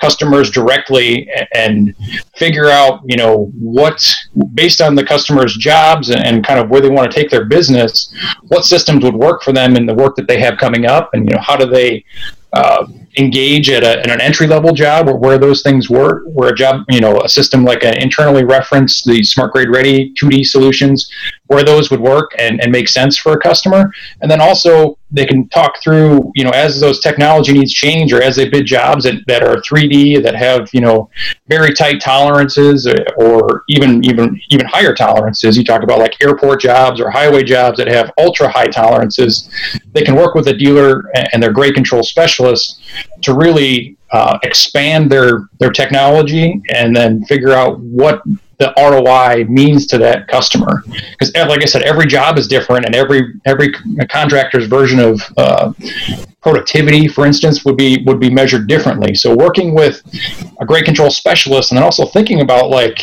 customers 0.00 0.50
directly 0.50 1.28
and 1.54 1.94
figure 2.36 2.68
out, 2.68 3.00
you 3.06 3.16
know, 3.16 3.50
what, 3.58 4.02
based 4.54 4.80
on 4.80 4.94
the 4.94 5.04
customer's 5.04 5.56
jobs 5.56 6.10
and, 6.10 6.24
and 6.24 6.46
kind 6.46 6.60
of 6.60 6.68
where 6.70 6.80
they 6.80 6.90
want 6.90 7.10
to 7.10 7.14
take 7.14 7.30
their 7.30 7.44
business, 7.44 8.12
what 8.48 8.64
systems 8.64 9.04
would 9.04 9.14
work 9.14 9.42
for 9.42 9.52
them 9.52 9.76
in 9.76 9.86
the 9.86 9.94
work 9.94 10.16
that 10.16 10.28
they 10.28 10.40
have 10.40 10.58
coming 10.58 10.86
up, 10.86 11.10
and, 11.12 11.28
you 11.28 11.34
know, 11.34 11.40
how 11.40 11.56
do 11.56 11.66
they 11.66 12.04
uh, 12.52 12.86
engage 13.16 13.70
at, 13.70 13.82
a, 13.82 14.00
at 14.00 14.10
an 14.10 14.20
entry 14.20 14.46
level 14.46 14.72
job 14.72 15.08
or 15.08 15.16
where 15.16 15.38
those 15.38 15.62
things 15.62 15.88
work, 15.88 16.24
where 16.26 16.50
a 16.50 16.54
job, 16.54 16.84
you 16.88 17.00
know, 17.00 17.20
a 17.20 17.28
system 17.28 17.64
like 17.64 17.84
an 17.84 17.94
internally 17.94 18.44
referenced, 18.44 19.04
the 19.06 19.22
smart 19.22 19.52
grade 19.52 19.70
ready 19.70 20.12
2D 20.20 20.46
solutions, 20.46 21.10
where 21.46 21.62
those 21.62 21.90
would 21.90 22.00
work 22.00 22.32
and, 22.38 22.60
and 22.60 22.70
make 22.70 22.88
sense 22.88 23.16
for 23.16 23.32
a 23.32 23.40
customer. 23.40 23.90
And 24.20 24.30
then 24.30 24.40
also 24.40 24.98
they 25.10 25.24
can 25.24 25.48
talk 25.48 25.80
through, 25.82 26.32
you 26.34 26.44
know, 26.44 26.50
as 26.50 26.80
those 26.80 27.00
technology 27.00 27.52
needs 27.52 27.72
change 27.72 28.12
or 28.12 28.20
as 28.20 28.36
they 28.36 28.48
bid 28.48 28.66
jobs 28.66 29.04
that, 29.04 29.22
that 29.28 29.42
are 29.42 29.56
3D 29.56 30.22
that 30.22 30.34
have, 30.34 30.68
you 30.72 30.80
know, 30.80 31.08
very 31.48 31.72
tight 31.72 32.00
tolerances 32.00 32.86
or, 32.86 33.06
or 33.16 33.62
even, 33.68 34.04
even, 34.04 34.38
even 34.50 34.66
higher 34.66 34.94
tolerances. 34.94 35.56
You 35.56 35.64
talk 35.64 35.82
about 35.82 36.00
like 36.00 36.20
airport 36.22 36.60
jobs 36.60 37.00
or 37.00 37.10
highway 37.10 37.44
jobs 37.44 37.78
that 37.78 37.86
have 37.86 38.12
ultra 38.18 38.48
high 38.48 38.66
tolerances. 38.66 39.48
They 39.92 40.02
can 40.02 40.16
work 40.16 40.34
with 40.34 40.48
a 40.48 40.54
dealer 40.54 41.04
and 41.32 41.42
their 41.42 41.52
grade 41.52 41.74
control 41.74 42.02
specialists 42.02 42.80
to 43.22 43.34
really 43.34 43.96
uh, 44.12 44.38
expand 44.42 45.10
their 45.10 45.48
their 45.58 45.70
technology 45.70 46.62
and 46.70 46.94
then 46.94 47.24
figure 47.24 47.52
out 47.52 47.78
what 47.80 48.22
the 48.58 48.72
ROI 48.78 49.44
means 49.50 49.86
to 49.88 49.98
that 49.98 50.28
customer. 50.28 50.82
Because, 51.10 51.30
eh, 51.34 51.44
like 51.44 51.62
I 51.62 51.66
said, 51.66 51.82
every 51.82 52.06
job 52.06 52.38
is 52.38 52.48
different, 52.48 52.86
and 52.86 52.94
every 52.94 53.34
every 53.44 53.72
contractor's 54.08 54.66
version 54.66 54.98
of 54.98 55.20
uh, 55.36 55.72
productivity, 56.40 57.06
for 57.06 57.26
instance, 57.26 57.64
would 57.64 57.76
be 57.76 58.02
would 58.06 58.18
be 58.18 58.30
measured 58.30 58.66
differently. 58.66 59.14
So, 59.14 59.36
working 59.36 59.74
with 59.74 60.02
a 60.58 60.64
grade 60.64 60.86
control 60.86 61.10
specialist, 61.10 61.70
and 61.70 61.76
then 61.76 61.84
also 61.84 62.06
thinking 62.06 62.40
about 62.40 62.70
like, 62.70 62.98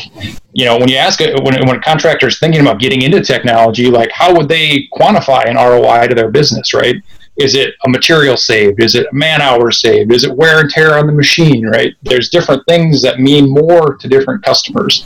you 0.54 0.66
know, 0.66 0.78
when 0.78 0.90
you 0.90 0.98
ask 0.98 1.22
it, 1.22 1.40
when 1.44 1.54
when 1.68 1.76
a 1.76 1.82
contractor 1.82 2.28
is 2.28 2.40
thinking 2.40 2.62
about 2.62 2.80
getting 2.80 3.04
into 3.04 3.22
technology, 3.22 3.92
like 3.92 4.12
how 4.12 4.34
would 4.36 4.48
they 4.48 4.88
quantify 4.94 5.48
an 5.48 5.58
ROI 5.58 6.08
to 6.08 6.16
their 6.16 6.32
business, 6.32 6.74
right? 6.74 6.96
Is 7.38 7.56
it 7.56 7.74
a 7.86 7.90
material 7.90 8.38
saved? 8.38 8.82
Is 8.82 8.96
it 8.96 9.08
a 9.12 9.14
man 9.14 9.42
hours 9.42 9.80
saved? 9.80 10.14
Is 10.14 10.24
it 10.24 10.36
wear 10.36 10.60
and 10.60 10.70
tear 10.70 10.98
on 10.98 11.08
the 11.08 11.14
machine, 11.14 11.66
right? 11.66 11.96
There's 12.04 12.30
different 12.30 12.64
things 12.68 13.02
that 13.02 13.20
mean 13.20 13.50
more 13.50 13.96
to 13.96 14.08
different 14.08 14.44
customers. 14.44 15.06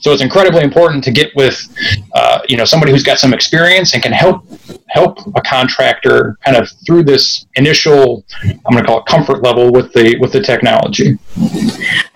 So 0.00 0.12
it's 0.12 0.22
incredibly 0.22 0.62
important 0.62 1.04
to 1.04 1.10
get 1.10 1.34
with, 1.36 1.68
uh, 2.14 2.40
you 2.48 2.56
know, 2.56 2.64
somebody 2.64 2.90
who's 2.90 3.02
got 3.02 3.18
some 3.18 3.32
experience 3.34 3.94
and 3.94 4.02
can 4.02 4.12
help 4.12 4.44
help 4.88 5.18
a 5.36 5.40
contractor 5.42 6.36
kind 6.44 6.56
of 6.56 6.68
through 6.84 7.04
this 7.04 7.46
initial, 7.54 8.24
I'm 8.42 8.72
going 8.72 8.78
to 8.78 8.84
call 8.84 9.00
it 9.00 9.06
comfort 9.06 9.42
level 9.42 9.70
with 9.70 9.92
the 9.92 10.16
with 10.18 10.32
the 10.32 10.40
technology. 10.40 11.18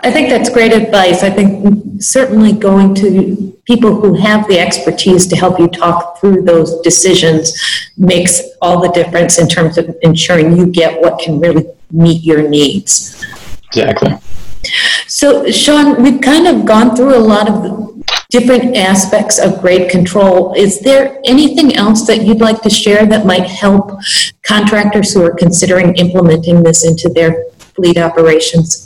I 0.05 0.11
think 0.11 0.29
that's 0.29 0.51
great 0.51 0.73
advice. 0.73 1.23
I 1.23 1.31
think 1.31 2.03
certainly 2.03 2.53
going 2.53 2.95
to 2.97 3.59
people 3.64 3.99
who 3.99 4.14
have 4.14 4.47
the 4.49 4.59
expertise 4.59 5.27
to 5.29 5.37
help 5.37 5.59
you 5.59 5.67
talk 5.67 6.21
through 6.21 6.43
those 6.43 6.83
decisions 6.83 7.59
makes 7.97 8.43
all 8.61 8.83
the 8.83 8.90
difference 8.90 9.38
in 9.38 9.49
terms 9.49 9.79
of 9.79 9.97
ensuring 10.03 10.59
you 10.59 10.67
get 10.67 11.01
what 11.01 11.19
can 11.19 11.40
really 11.40 11.64
meet 11.90 12.23
your 12.23 12.47
needs. 12.47 13.25
Exactly. 13.69 14.14
So 15.07 15.51
Sean, 15.51 16.03
we've 16.03 16.21
kind 16.21 16.47
of 16.47 16.67
gone 16.67 16.95
through 16.95 17.17
a 17.17 17.25
lot 17.25 17.49
of 17.49 18.05
different 18.29 18.77
aspects 18.77 19.38
of 19.38 19.62
grade 19.62 19.90
control. 19.90 20.53
Is 20.55 20.81
there 20.81 21.19
anything 21.25 21.77
else 21.77 22.07
that 22.09 22.23
you'd 22.27 22.40
like 22.40 22.61
to 22.62 22.71
share 22.71 23.07
that 23.07 23.25
might 23.25 23.47
help 23.47 23.90
contractors 24.43 25.14
who 25.14 25.23
are 25.23 25.35
considering 25.35 25.95
implementing 25.97 26.62
this 26.62 26.85
into 26.85 27.09
their 27.09 27.45
fleet 27.75 27.97
operations? 27.97 28.84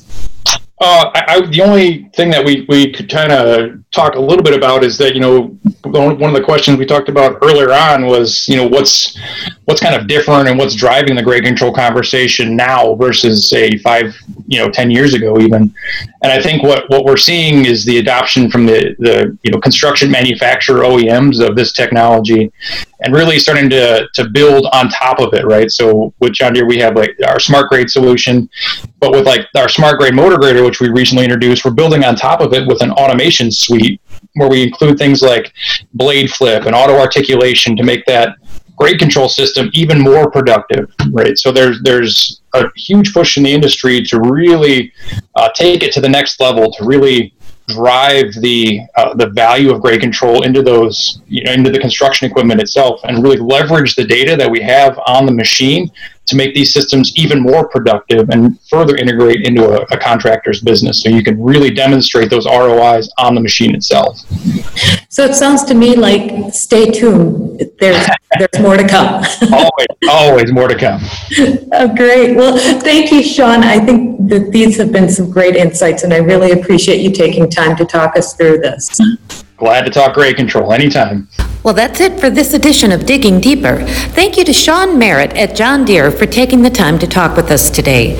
Uh, 0.81 1.11
I, 1.13 1.25
I, 1.29 1.47
the 1.47 1.61
only 1.61 2.05
thing 2.15 2.31
that 2.31 2.45
we, 2.45 2.65
we 2.69 2.93
could 2.93 3.11
kind 3.11 3.33
of 3.33 3.83
talk 3.91 4.15
a 4.15 4.21
little 4.21 4.45
bit 4.45 4.55
about 4.55 4.85
is 4.85 4.97
that 4.99 5.15
you 5.15 5.21
know 5.21 5.47
one 5.83 6.23
of 6.23 6.35
the 6.35 6.43
questions 6.43 6.79
we 6.79 6.87
talked 6.87 7.09
about 7.09 7.39
earlier 7.43 7.73
on 7.73 8.07
was 8.07 8.47
you 8.47 8.57
know 8.57 8.67
what's 8.67 9.19
what's 9.65 9.81
kind 9.81 9.97
of 9.97 10.07
different 10.07 10.49
and 10.49 10.57
what's 10.57 10.77
driving 10.77 11.17
the 11.17 11.23
grade 11.23 11.43
control 11.43 11.73
conversation 11.73 12.55
now 12.55 12.95
versus 12.95 13.49
say 13.51 13.77
five 13.79 14.17
you 14.47 14.61
know 14.61 14.71
ten 14.71 14.89
years 14.89 15.15
ago 15.15 15.41
even 15.41 15.75
and 16.23 16.33
I 16.33 16.43
think 16.43 16.63
what 16.63 16.89
what 16.91 17.05
we're 17.05 17.17
seeing 17.17 17.65
is 17.65 17.85
the 17.85 17.99
adoption 17.99 18.51
from 18.51 18.67
the 18.67 18.97
the 18.99 19.39
you 19.43 19.53
know 19.53 19.61
construction 19.61 20.11
manufacturer 20.11 20.81
OEMs 20.81 21.47
of 21.47 21.55
this 21.55 21.73
technology 21.73 22.53
and 23.01 23.15
really 23.15 23.39
starting 23.39 23.71
to 23.71 24.09
to 24.15 24.29
build 24.29 24.67
on 24.73 24.89
top 24.89 25.21
of 25.21 25.33
it, 25.35 25.45
right? 25.47 25.71
So 25.71 26.13
with 26.19 26.33
John 26.33 26.55
Deere, 26.55 26.67
we 26.67 26.79
have 26.79 26.97
like 26.97 27.15
our 27.27 27.39
smart 27.39 27.69
grade 27.69 27.91
solution, 27.91 28.49
but 28.99 29.13
with 29.13 29.27
like 29.27 29.47
our 29.57 29.69
smart 29.69 29.99
grade 29.99 30.15
motor 30.15 30.39
grader, 30.39 30.65
which 30.65 30.81
we 30.81 30.89
recently 30.89 31.25
introduced, 31.25 31.65
we're 31.65 31.71
building 31.71 32.05
on 32.05 32.17
top 32.17 32.41
of 32.41 32.53
it 32.53 32.67
with 32.67 32.83
an 32.83 32.91
automation 32.91 33.53
suite 33.53 34.01
where 34.35 34.49
we 34.49 34.63
include 34.63 34.99
things 34.99 35.23
like 35.23 35.53
blade 35.95 36.31
flip 36.31 36.67
and 36.67 36.75
auto 36.75 36.99
articulation 36.99 37.77
to 37.77 37.83
make 37.83 38.05
that 38.07 38.37
grade 38.79 38.99
control 38.99 39.29
system 39.29 39.71
even 39.75 40.01
more 40.01 40.31
productive, 40.31 40.91
right? 41.11 41.39
So 41.39 41.51
there's 41.53 41.81
there's 41.83 42.41
a 42.55 42.67
huge 42.77 43.13
push 43.13 43.37
in 43.37 43.43
the 43.43 43.53
industry 43.53 44.03
to 44.03 44.21
really 44.21 44.93
uh, 45.35 45.51
take 45.55 45.83
it 45.83 45.93
to 45.93 46.01
the 46.01 46.09
next 46.09 46.41
level, 46.41 46.73
to 46.73 46.85
really 46.85 47.35
drive 47.69 48.33
the 48.41 48.81
uh, 48.97 49.15
the 49.15 49.29
value 49.29 49.71
of 49.71 49.83
grade 49.83 50.01
control 50.01 50.43
into 50.43 50.63
those 50.63 51.21
you 51.27 51.45
know 51.45 51.53
into 51.53 51.71
the 51.71 51.79
construction 51.79 52.29
equipment 52.29 52.61
itself 52.61 53.01
and 53.05 53.23
really 53.23 53.37
leverage 53.37 53.95
the 53.95 54.05
data 54.05 54.37
that 54.37 54.51
we 54.51 54.61
have 54.61 54.99
on 55.07 55.27
the 55.27 55.33
machine 55.33 55.91
to 56.29 56.37
make 56.37 56.55
these 56.55 56.73
systems 56.73 57.13
even 57.17 57.41
more 57.41 57.69
productive 57.69 58.29
and 58.31 58.61
further 58.69 58.97
integrate 58.97 59.47
into 59.47 59.65
a, 59.65 59.83
a, 59.91 59.99
contractor's 59.99 60.61
business 60.61 61.03
so 61.03 61.09
you 61.09 61.23
can 61.23 61.43
really 61.43 61.71
demonstrate 61.71 62.31
those 62.31 62.47
ROIs 62.47 63.11
on 63.19 63.35
the 63.35 63.41
machine 63.41 63.75
itself. 63.75 64.19
So 65.09 65.25
it 65.25 65.35
sounds 65.35 65.65
to 65.65 65.75
me 65.75 65.97
like 65.97 66.55
stay 66.55 66.91
tuned. 66.91 67.61
There's 67.79 68.07
there's 68.39 68.63
more 68.63 68.77
to 68.77 68.87
come. 68.87 69.25
always, 69.53 69.87
always 70.09 70.53
more 70.53 70.69
to 70.69 70.79
come. 70.79 71.01
Oh, 71.73 71.93
great. 71.97 72.37
Well, 72.37 72.59
thank 72.81 73.11
you, 73.11 73.23
Sean. 73.23 73.63
I 73.63 73.85
think 73.85 74.29
that 74.29 74.53
these 74.53 74.77
have 74.77 74.93
been 74.93 75.09
some 75.09 75.31
great 75.31 75.57
insights, 75.57 76.03
and 76.03 76.13
I 76.13 76.19
really 76.19 76.53
appreciate 76.53 77.01
you 77.01 77.11
taking 77.11 77.51
time 77.51 77.77
to 77.77 77.85
talk 77.85 78.17
us 78.17 78.35
through 78.35 78.59
this. 78.59 79.01
Glad 79.57 79.87
to 79.87 79.91
talk 79.91 80.15
grade 80.15 80.37
control 80.37 80.73
anytime. 80.73 81.29
Well, 81.65 81.75
that's 81.75 82.01
it 82.01 82.21
for 82.21 82.31
this 82.31 82.55
edition 82.55 82.93
of 82.93 83.05
Digging 83.05 83.41
Deeper. 83.41 83.85
Thank 83.85 84.37
you 84.37 84.45
to 84.45 84.53
Sean 84.53 84.91
Mairet 84.91 85.37
at 85.37 85.57
John 85.57 85.85
Deere 85.85 86.11
for 86.11 86.25
taking 86.25 86.63
the 86.63 86.71
time 86.71 86.99
to 87.01 87.07
talk 87.07 87.37
with 87.37 87.51
us 87.51 87.69
today. 87.69 88.17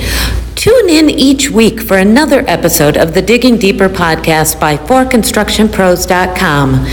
Tune 0.55 0.89
in 0.89 1.09
each 1.09 1.49
week 1.49 1.79
for 1.79 1.97
another 1.97 2.43
episode 2.47 2.97
of 2.97 3.13
the 3.13 3.21
Digging 3.21 3.57
Deeper 3.57 3.87
podcast 3.87 4.59
by 4.59 4.75
ForConstructionPros.com. 4.75 6.85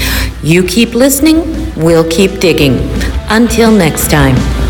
You 0.44 0.62
keep 0.62 0.94
listening, 0.94 1.74
we'll 1.74 2.08
keep 2.08 2.38
digging. 2.38 2.78
Until 3.28 3.72
next 3.72 4.08
time. 4.08 4.65